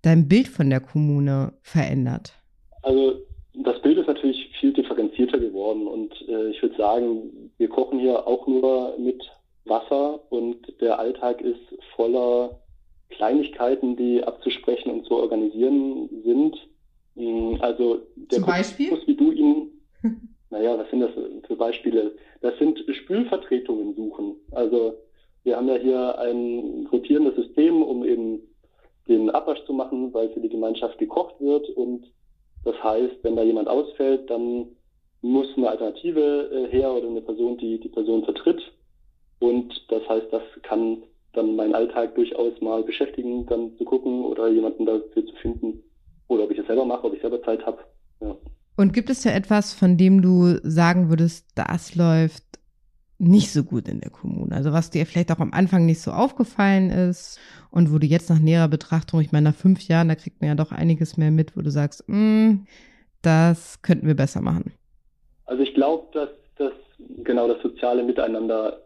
[0.01, 2.34] dein Bild von der Kommune verändert?
[2.82, 3.20] Also
[3.64, 8.26] das Bild ist natürlich viel differenzierter geworden und äh, ich würde sagen, wir kochen hier
[8.26, 9.22] auch nur mit
[9.66, 11.61] Wasser und der Alltag ist
[11.95, 12.59] voller
[13.09, 16.55] Kleinigkeiten, die abzusprechen und zu organisieren sind.
[17.16, 18.89] Hm, also der Zum Beispiel?
[18.89, 19.72] Kurs, wie du ihn,
[20.49, 21.11] naja, was sind das
[21.47, 22.16] für Beispiele?
[22.41, 24.36] Das sind Spülvertretungen suchen.
[24.51, 24.95] Also
[25.43, 28.39] wir haben ja hier ein rotierendes System, um eben
[29.07, 31.70] den Abwasch zu machen, weil für die Gemeinschaft gekocht wird.
[31.70, 32.05] Und
[32.64, 34.68] das heißt, wenn da jemand ausfällt, dann
[35.22, 38.61] muss eine Alternative äh, her oder eine Person, die die Person vertritt.
[39.44, 44.48] Und das heißt, das kann dann meinen Alltag durchaus mal beschäftigen, dann zu gucken oder
[44.48, 45.84] jemanden dafür zu finden.
[46.30, 47.80] Oder ob ich es selber mache, ob ich selber Zeit habe.
[48.22, 48.38] Ja.
[48.78, 52.46] Und gibt es ja etwas, von dem du sagen würdest, das läuft
[53.18, 54.56] nicht so gut in der Kommune?
[54.56, 57.38] Also was dir vielleicht auch am Anfang nicht so aufgefallen ist
[57.70, 60.48] und wo du jetzt nach näherer Betrachtung, ich meine, nach fünf Jahren, da kriegt man
[60.52, 62.66] ja doch einiges mehr mit, wo du sagst, mm,
[63.22, 64.72] das könnten wir besser machen.
[65.48, 66.72] Also ich glaube, dass das
[67.26, 68.83] genau das soziale Miteinander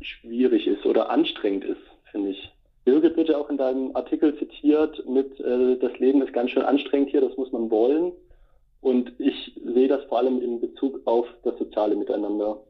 [0.00, 2.52] schwierig ist oder anstrengend ist, finde ich.
[2.84, 6.62] Birgit wird ja auch in deinem Artikel zitiert mit, äh, das Leben ist ganz schön
[6.62, 8.12] anstrengend hier, das muss man wollen.
[8.80, 12.62] Und ich sehe das vor allem in Bezug auf das soziale Miteinander.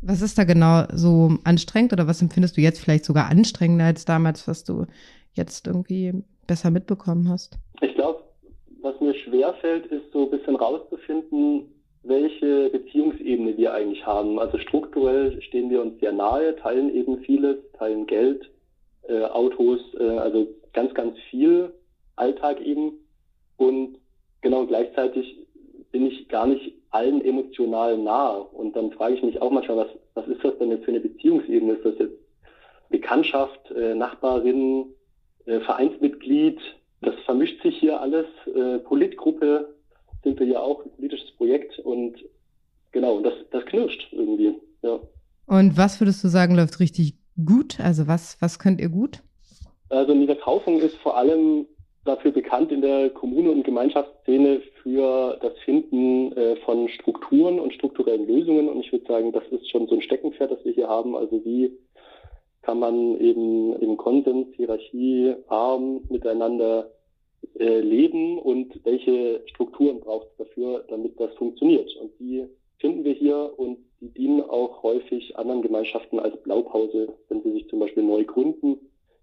[0.00, 4.04] Was ist da genau so anstrengend oder was empfindest du jetzt vielleicht sogar anstrengender als
[4.04, 4.86] damals, was du
[5.34, 7.56] jetzt irgendwie besser mitbekommen hast?
[7.80, 8.24] Ich glaube,
[8.80, 11.66] was mir schwerfällt, ist so ein bisschen rauszufinden,
[12.02, 14.38] welche Beziehungsebene wir eigentlich haben.
[14.38, 18.50] Also strukturell stehen wir uns sehr nahe, teilen eben vieles, teilen Geld,
[19.08, 21.72] äh, Autos, äh, also ganz, ganz viel
[22.16, 22.92] Alltag eben.
[23.56, 23.98] Und
[24.40, 25.38] genau gleichzeitig
[25.92, 28.32] bin ich gar nicht allen emotional nah.
[28.32, 31.00] Und dann frage ich mich auch manchmal, was, was ist das denn jetzt für eine
[31.00, 31.74] Beziehungsebene?
[31.74, 32.18] Ist das jetzt
[32.90, 34.86] Bekanntschaft, äh, Nachbarin,
[35.46, 36.58] äh, Vereinsmitglied?
[37.00, 38.26] Das vermischt sich hier alles.
[38.46, 39.74] Äh, Politgruppe
[40.22, 41.78] sind wir ja auch, ein politisches Projekt.
[41.80, 42.16] Und
[42.92, 44.54] genau, das, das knirscht irgendwie.
[44.82, 45.00] Ja.
[45.46, 47.14] Und was würdest du sagen, läuft richtig
[47.44, 47.80] gut?
[47.80, 49.22] Also was, was könnt ihr gut?
[49.88, 51.66] Also Niederkaufung ist vor allem
[52.04, 58.26] dafür bekannt in der Kommune- und Gemeinschaftsszene für das Finden äh, von Strukturen und strukturellen
[58.26, 58.68] Lösungen.
[58.68, 61.14] Und ich würde sagen, das ist schon so ein Steckenpferd, das wir hier haben.
[61.14, 61.78] Also wie
[62.62, 66.90] kann man eben im Konsens, Hierarchie, arm miteinander
[67.58, 71.94] äh, leben und welche Strukturen braucht es dafür, damit das funktioniert.
[71.96, 72.46] Und die
[72.78, 77.68] finden wir hier und die dienen auch häufig anderen Gemeinschaften als Blaupause, wenn sie sich
[77.68, 78.78] zum Beispiel neu gründen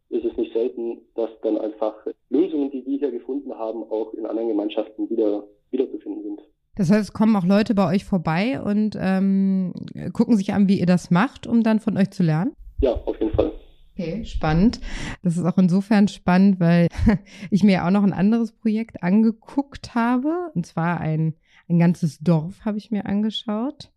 [0.09, 1.93] ist es nicht selten, dass dann einfach
[2.29, 6.41] Lösungen, die wir hier gefunden haben, auch in anderen Gemeinschaften wieder wiederzufinden sind.
[6.75, 9.73] Das heißt, es kommen auch Leute bei euch vorbei und ähm,
[10.13, 12.53] gucken sich an, wie ihr das macht, um dann von euch zu lernen?
[12.81, 13.51] Ja, auf jeden Fall.
[13.99, 14.79] Okay, spannend.
[15.23, 16.87] Das ist auch insofern spannend, weil
[17.51, 20.51] ich mir auch noch ein anderes Projekt angeguckt habe.
[20.55, 21.33] Und zwar ein,
[21.67, 23.91] ein ganzes Dorf habe ich mir angeschaut.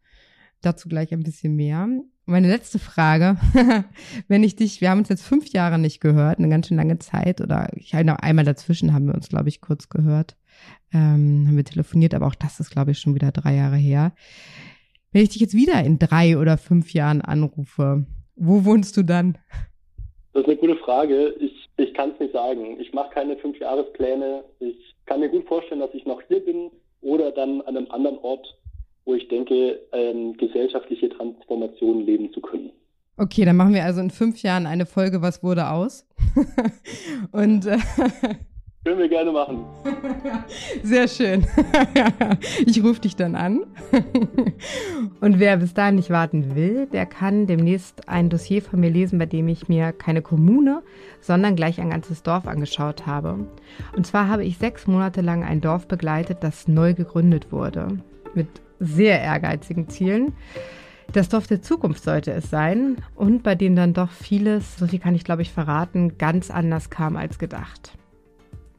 [0.61, 1.87] Dazu gleich ein bisschen mehr.
[2.27, 3.37] Meine letzte Frage,
[4.27, 6.99] wenn ich dich, wir haben uns jetzt fünf Jahre nicht gehört, eine ganz schön lange
[6.99, 10.37] Zeit, oder ich halt noch einmal dazwischen haben wir uns, glaube ich, kurz gehört,
[10.93, 14.15] ähm, haben wir telefoniert, aber auch das ist, glaube ich, schon wieder drei Jahre her.
[15.13, 19.39] Wenn ich dich jetzt wieder in drei oder fünf Jahren anrufe, wo wohnst du dann?
[20.33, 21.35] Das ist eine gute Frage.
[21.41, 22.81] Ich, ich kann es nicht sagen.
[22.81, 24.45] Ich mache keine Fünfjahrespläne.
[24.61, 26.71] Ich kann mir gut vorstellen, dass ich noch hier bin
[27.03, 28.47] oder dann an einem anderen Ort,
[29.05, 32.71] wo ich denke, ähm, gesellschaftliche Transformation leben zu können.
[33.19, 36.07] Okay, dann machen wir also in fünf Jahren eine Folge Was wurde aus?
[37.33, 37.79] Und äh,
[38.85, 39.65] können wir gerne machen.
[40.83, 41.47] Sehr schön.
[42.67, 43.61] Ich rufe dich dann an.
[45.21, 49.19] Und wer bis dahin nicht warten will, der kann demnächst ein Dossier von mir lesen,
[49.19, 50.83] bei dem ich mir keine Kommune,
[51.21, 53.47] sondern gleich ein ganzes Dorf angeschaut habe.
[53.97, 57.89] Und zwar habe ich sechs Monate lang ein Dorf begleitet, das neu gegründet wurde.
[58.35, 58.49] Mit
[58.81, 60.33] sehr ehrgeizigen Zielen.
[61.13, 64.99] Das Dorf der Zukunft sollte es sein und bei dem dann doch vieles, so viel
[64.99, 67.93] kann ich glaube ich verraten, ganz anders kam als gedacht.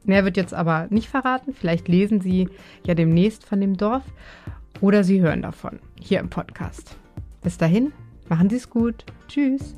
[0.04, 1.54] Mehr wird jetzt aber nicht verraten.
[1.54, 2.48] Vielleicht lesen Sie
[2.86, 4.04] ja demnächst von dem Dorf
[4.80, 6.96] oder Sie hören davon hier im Podcast.
[7.42, 7.92] Bis dahin,
[8.28, 9.04] machen Sie es gut.
[9.28, 9.74] Tschüss.